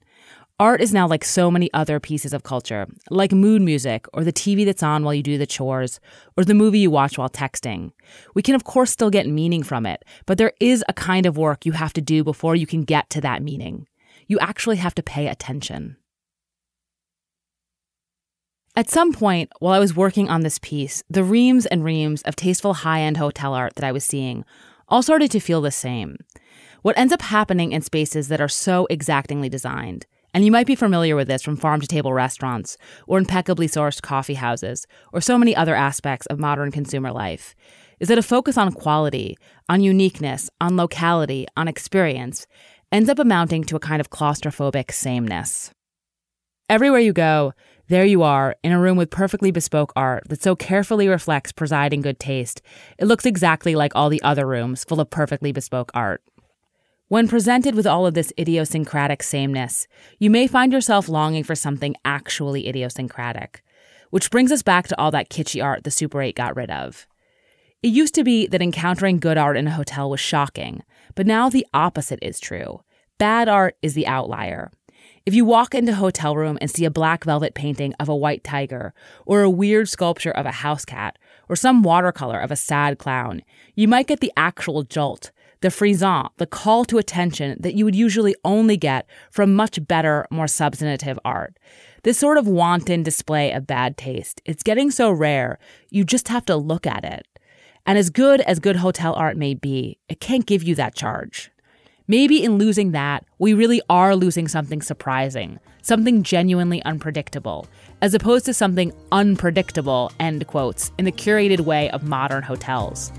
Art 0.61 0.83
is 0.83 0.93
now 0.93 1.09
like 1.09 1.25
so 1.25 1.51
many 1.51 1.73
other 1.73 1.99
pieces 1.99 2.35
of 2.35 2.43
culture, 2.43 2.87
like 3.09 3.33
mood 3.33 3.63
music, 3.63 4.05
or 4.13 4.23
the 4.23 4.35
TV 4.35 4.67
that's 4.67 4.83
on 4.83 5.03
while 5.03 5.15
you 5.15 5.23
do 5.23 5.39
the 5.39 5.47
chores, 5.47 5.99
or 6.37 6.45
the 6.45 6.53
movie 6.53 6.81
you 6.81 6.91
watch 6.91 7.17
while 7.17 7.31
texting. 7.31 7.93
We 8.35 8.43
can, 8.43 8.55
of 8.55 8.65
course, 8.65 8.91
still 8.91 9.09
get 9.09 9.27
meaning 9.27 9.63
from 9.63 9.87
it, 9.87 10.05
but 10.27 10.37
there 10.37 10.53
is 10.61 10.85
a 10.91 10.93
kind 10.93 11.25
of 11.25 11.39
work 11.39 11.65
you 11.65 11.73
have 11.73 11.95
to 11.95 12.03
do 12.03 12.23
before 12.23 12.55
you 12.55 12.67
can 12.67 12.83
get 12.83 13.09
to 13.09 13.21
that 13.23 13.43
meaning. 13.43 13.89
You 14.29 14.39
actually 14.39 14.77
have 14.77 14.95
to 14.97 15.03
pay 15.03 15.27
attention. 15.27 15.97
At 18.77 18.91
some 18.91 19.15
point, 19.15 19.51
while 19.59 19.73
I 19.73 19.79
was 19.79 19.97
working 19.97 20.29
on 20.29 20.43
this 20.43 20.59
piece, 20.59 21.03
the 21.09 21.25
reams 21.25 21.65
and 21.65 21.83
reams 21.83 22.21
of 22.23 22.37
tasteful 22.37 22.75
high 22.75 23.01
end 23.01 23.17
hotel 23.17 23.55
art 23.55 23.77
that 23.77 23.85
I 23.85 23.93
was 23.93 24.05
seeing 24.05 24.45
all 24.87 25.03
started 25.03 25.31
to 25.31 25.41
feel 25.41 25.63
the 25.63 25.71
same. 25.71 26.19
What 26.83 26.99
ends 26.99 27.13
up 27.13 27.23
happening 27.23 27.71
in 27.71 27.81
spaces 27.83 28.27
that 28.27 28.41
are 28.41 28.49
so 28.49 28.87
exactingly 28.91 29.49
designed, 29.49 30.05
and 30.35 30.45
you 30.45 30.51
might 30.51 30.67
be 30.67 30.75
familiar 30.75 31.15
with 31.15 31.29
this 31.29 31.43
from 31.43 31.57
farm 31.57 31.81
to 31.81 31.87
table 31.87 32.13
restaurants, 32.13 32.77
or 33.07 33.19
impeccably 33.19 33.69
sourced 33.69 34.03
coffee 34.03 34.35
houses, 34.35 34.87
or 35.13 35.21
so 35.21 35.39
many 35.39 35.55
other 35.55 35.77
aspects 35.77 36.27
of 36.27 36.41
modern 36.41 36.73
consumer 36.73 37.13
life, 37.13 37.55
is 38.01 38.09
that 38.09 38.19
a 38.19 38.23
focus 38.23 38.59
on 38.59 38.73
quality, 38.73 39.39
on 39.69 39.81
uniqueness, 39.81 40.51
on 40.61 40.77
locality, 40.77 41.47
on 41.57 41.69
experience, 41.69 42.49
ends 42.91 43.09
up 43.09 43.21
amounting 43.21 43.63
to 43.63 43.77
a 43.77 43.81
kind 43.81 44.01
of 44.01 44.11
claustrophobic 44.11 44.91
sameness. 44.91 45.71
Everywhere 46.69 47.01
you 47.01 47.13
go, 47.13 47.53
there 47.87 48.05
you 48.05 48.23
are, 48.23 48.57
in 48.65 48.73
a 48.73 48.81
room 48.81 48.97
with 48.97 49.11
perfectly 49.11 49.53
bespoke 49.53 49.93
art 49.95 50.25
that 50.31 50.43
so 50.43 50.57
carefully 50.57 51.07
reflects 51.07 51.53
presiding 51.53 52.01
good 52.01 52.19
taste, 52.19 52.61
it 52.99 53.05
looks 53.05 53.25
exactly 53.25 53.77
like 53.77 53.95
all 53.95 54.09
the 54.09 54.23
other 54.23 54.49
rooms 54.49 54.83
full 54.83 55.01
of 55.01 55.11
perfectly 55.11 55.53
bespoke 55.53 55.93
art. 55.95 56.23
When 57.13 57.29
presented 57.29 57.75
with 57.75 57.87
all 57.87 58.07
of 58.07 58.15
this 58.15 58.33
idiosyncratic 58.39 59.23
sameness, 59.23 59.87
you 60.19 60.31
may 60.31 60.47
find 60.47 60.73
yourself 60.73 61.11
longing 61.11 61.45
for 61.45 61.55
something 61.55 61.95
actually 62.07 62.67
idiosyncratic, 62.67 63.63
which 64.09 64.31
brings 64.31 64.51
us 64.51 64.63
back 64.63 64.89
to 64.89 64.99
all 64.99 65.11
that 65.11 65.29
kitschy 65.29 65.63
art 65.63 65.85
the 65.85 65.91
Super 65.91 66.23
8 66.23 66.35
got 66.35 66.57
rid 66.57 66.71
of. 66.71 67.07
It 67.83 67.89
used 67.89 68.15
to 68.15 68.25
be 68.25 68.47
that 68.47 68.63
encountering 68.63 69.19
good 69.19 69.37
art 69.37 69.59
in 69.59 69.67
a 69.67 69.73
hotel 69.73 70.09
was 70.09 70.21
shocking, 70.21 70.85
but 71.15 71.27
now 71.27 71.51
the 71.51 71.67
opposite 71.75 72.19
is 72.23 72.41
true. 72.41 72.81
Bad 73.19 73.47
art 73.47 73.77
is 73.83 73.93
the 73.93 74.07
outlier. 74.07 74.71
If 75.27 75.35
you 75.35 75.45
walk 75.45 75.75
into 75.75 75.93
a 75.93 75.97
hotel 75.97 76.35
room 76.35 76.57
and 76.63 76.71
see 76.71 76.87
a 76.87 76.91
black 76.91 77.25
velvet 77.25 77.53
painting 77.53 77.93
of 78.01 78.09
a 78.09 78.17
white 78.17 78.43
tiger, 78.43 78.95
or 79.27 79.43
a 79.43 79.51
weird 79.51 79.91
sculpture 79.91 80.31
of 80.31 80.47
a 80.47 80.51
house 80.51 80.87
cat, 80.87 81.19
or 81.51 81.57
some 81.57 81.83
watercolor 81.83 82.41
of 82.41 82.51
a 82.51 82.57
sad 82.57 82.97
clown, 82.97 83.43
you 83.75 83.87
might 83.87 84.07
get 84.07 84.21
the 84.21 84.33
actual 84.35 84.83
jolt, 84.83 85.31
the 85.63 85.71
frisson, 85.71 86.29
the 86.37 86.47
call 86.47 86.85
to 86.85 86.99
attention 86.99 87.57
that 87.61 87.75
you 87.75 87.85
would 87.85 87.95
usually 87.95 88.35
only 88.45 88.77
get 88.77 89.07
from 89.31 89.55
much 89.55 89.85
better, 89.87 90.27
more 90.31 90.49
substantive 90.49 91.19
art. 91.25 91.57
This 92.03 92.19
sort 92.19 92.37
of 92.37 92.47
wanton 92.47 93.03
display 93.03 93.53
of 93.53 93.67
bad 93.67 93.97
taste, 93.97 94.43
it's 94.45 94.63
getting 94.63 94.91
so 94.91 95.11
rare, 95.11 95.59
you 95.91 96.05
just 96.05 96.29
have 96.29 96.45
to 96.47 96.57
look 96.57 96.87
at 96.87 97.05
it. 97.05 97.27
And 97.87 97.97
as 97.97 98.11
good 98.11 98.41
as 98.43 98.59
good 98.59 98.77
hotel 98.77 99.15
art 99.15 99.37
may 99.37 99.55
be, 99.55 99.99
it 100.09 100.21
can't 100.21 100.47
give 100.47 100.63
you 100.63 100.75
that 100.75 100.95
charge. 100.95 101.51
Maybe 102.09 102.43
in 102.43 102.59
losing 102.59 102.91
that, 102.93 103.25
we 103.39 103.55
really 103.55 103.81
are 103.89 104.17
losing 104.17 104.49
something 104.49 104.83
surprising, 104.83 105.61
something 105.83 106.25
genuinely 106.25 106.83
unpredictable, 106.85 107.67
as 108.01 108.15
opposed 108.15 108.45
to 108.47 108.55
something 108.55 108.93
unpredictable, 109.13 110.11
end 110.19 110.47
quotes, 110.49 110.91
in 110.99 111.05
the 111.05 111.13
curated 111.13 111.61
way 111.61 111.89
of 111.91 112.03
modern 112.03 112.43
hotels. 112.43 113.13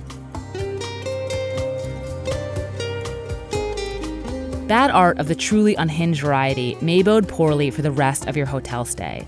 Bad 4.68 4.92
art 4.92 5.20
of 5.20 5.28
the 5.28 5.36
truly 5.36 5.76
unhinged 5.76 6.22
variety 6.22 6.78
may 6.80 7.04
bode 7.04 7.28
poorly 7.28 7.70
for 7.70 7.82
the 7.82 7.92
rest 7.92 8.28
of 8.28 8.38
your 8.38 8.46
hotel 8.46 8.86
stay. 8.86 9.28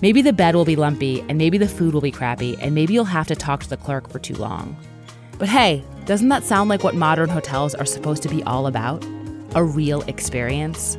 Maybe 0.00 0.22
the 0.22 0.32
bed 0.32 0.54
will 0.54 0.64
be 0.64 0.76
lumpy, 0.76 1.22
and 1.28 1.36
maybe 1.36 1.58
the 1.58 1.66
food 1.66 1.92
will 1.92 2.00
be 2.00 2.12
crappy, 2.12 2.56
and 2.60 2.72
maybe 2.72 2.94
you'll 2.94 3.04
have 3.04 3.26
to 3.26 3.34
talk 3.34 3.64
to 3.64 3.68
the 3.68 3.76
clerk 3.76 4.08
for 4.08 4.20
too 4.20 4.36
long. 4.36 4.76
But 5.38 5.48
hey, 5.48 5.82
doesn't 6.04 6.28
that 6.28 6.44
sound 6.44 6.70
like 6.70 6.84
what 6.84 6.94
modern 6.94 7.28
hotels 7.28 7.74
are 7.74 7.84
supposed 7.84 8.22
to 8.22 8.28
be 8.28 8.44
all 8.44 8.68
about? 8.68 9.04
A 9.56 9.64
real 9.64 10.02
experience? 10.02 10.96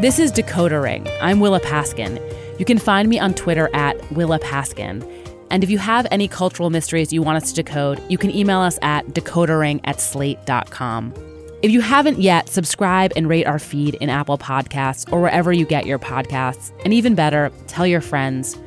This 0.00 0.18
is 0.18 0.32
Decoder 0.32 0.82
Ring. 0.82 1.06
I'm 1.20 1.38
Willa 1.38 1.60
Paskin. 1.60 2.29
You 2.60 2.66
can 2.66 2.78
find 2.78 3.08
me 3.08 3.18
on 3.18 3.32
Twitter 3.32 3.70
at 3.72 3.96
Willa 4.12 4.38
Paskin. 4.38 5.02
And 5.50 5.64
if 5.64 5.70
you 5.70 5.78
have 5.78 6.06
any 6.10 6.28
cultural 6.28 6.68
mysteries 6.68 7.10
you 7.10 7.22
want 7.22 7.42
us 7.42 7.50
to 7.52 7.62
decode, 7.62 8.02
you 8.10 8.18
can 8.18 8.30
email 8.30 8.60
us 8.60 8.78
at 8.82 9.06
decodering 9.06 9.80
at 9.84 9.98
slate.com. 9.98 11.14
If 11.62 11.70
you 11.70 11.80
haven't 11.80 12.20
yet, 12.20 12.50
subscribe 12.50 13.14
and 13.16 13.30
rate 13.30 13.46
our 13.46 13.58
feed 13.58 13.94
in 13.94 14.10
Apple 14.10 14.36
Podcasts 14.36 15.10
or 15.10 15.22
wherever 15.22 15.54
you 15.54 15.64
get 15.64 15.86
your 15.86 15.98
podcasts. 15.98 16.70
And 16.84 16.92
even 16.92 17.14
better, 17.14 17.50
tell 17.66 17.86
your 17.86 18.02
friends. 18.02 18.58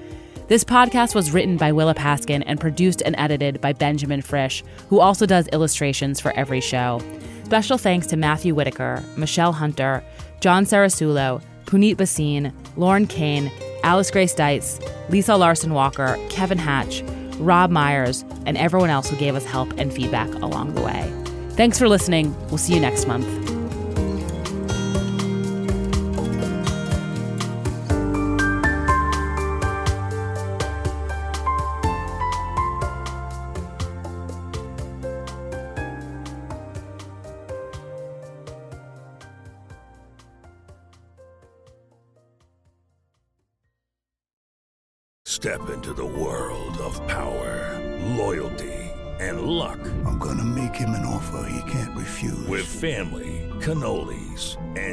This 0.48 0.64
podcast 0.64 1.14
was 1.14 1.30
written 1.30 1.56
by 1.56 1.72
Willa 1.72 1.94
Paskin 1.94 2.42
and 2.48 2.60
produced 2.60 3.04
and 3.04 3.14
edited 3.20 3.62
by 3.62 3.74
Benjamin 3.74 4.24
Frisch, 4.24 4.64
who 4.90 5.02
also 5.02 5.28
does 5.28 5.48
illustrations 5.50 6.20
for 6.20 6.32
every 6.36 6.62
show. 6.62 7.00
Special 7.44 7.78
thanks 7.78 8.08
to 8.08 8.18
Matthew 8.18 8.56
Whitaker, 8.56 9.04
Michelle 9.18 9.54
Hunter, 9.54 10.04
John 10.40 10.66
Sarasulo, 10.66 11.44
Puneet 11.66 11.98
Bhasin, 11.98 12.52
Lauren 12.76 13.06
Kane, 13.06 13.52
Alice 13.84 14.10
Grace 14.12 14.34
Deitz, 14.34 14.82
Lisa 15.10 15.36
Larson 15.36 15.74
Walker, 15.74 16.17
Kevin 16.30 16.58
Hatch, 16.58 17.04
Rob 17.38 17.69
Myers, 17.69 18.24
and 18.46 18.58
everyone 18.58 18.89
else 18.89 19.10
who 19.10 19.15
gave 19.17 19.36
us 19.36 19.46
help 19.46 19.72
and 19.78 19.93
feedback 19.93 20.34
along 20.36 20.74
the 20.74 20.82
way. 20.82 21.12
Thanks 21.52 21.78
for 21.78 21.88
listening. 21.88 22.36
We'll 22.48 22.58
see 22.58 22.74
you 22.74 22.80
next 22.80 23.08
month. 23.08 23.53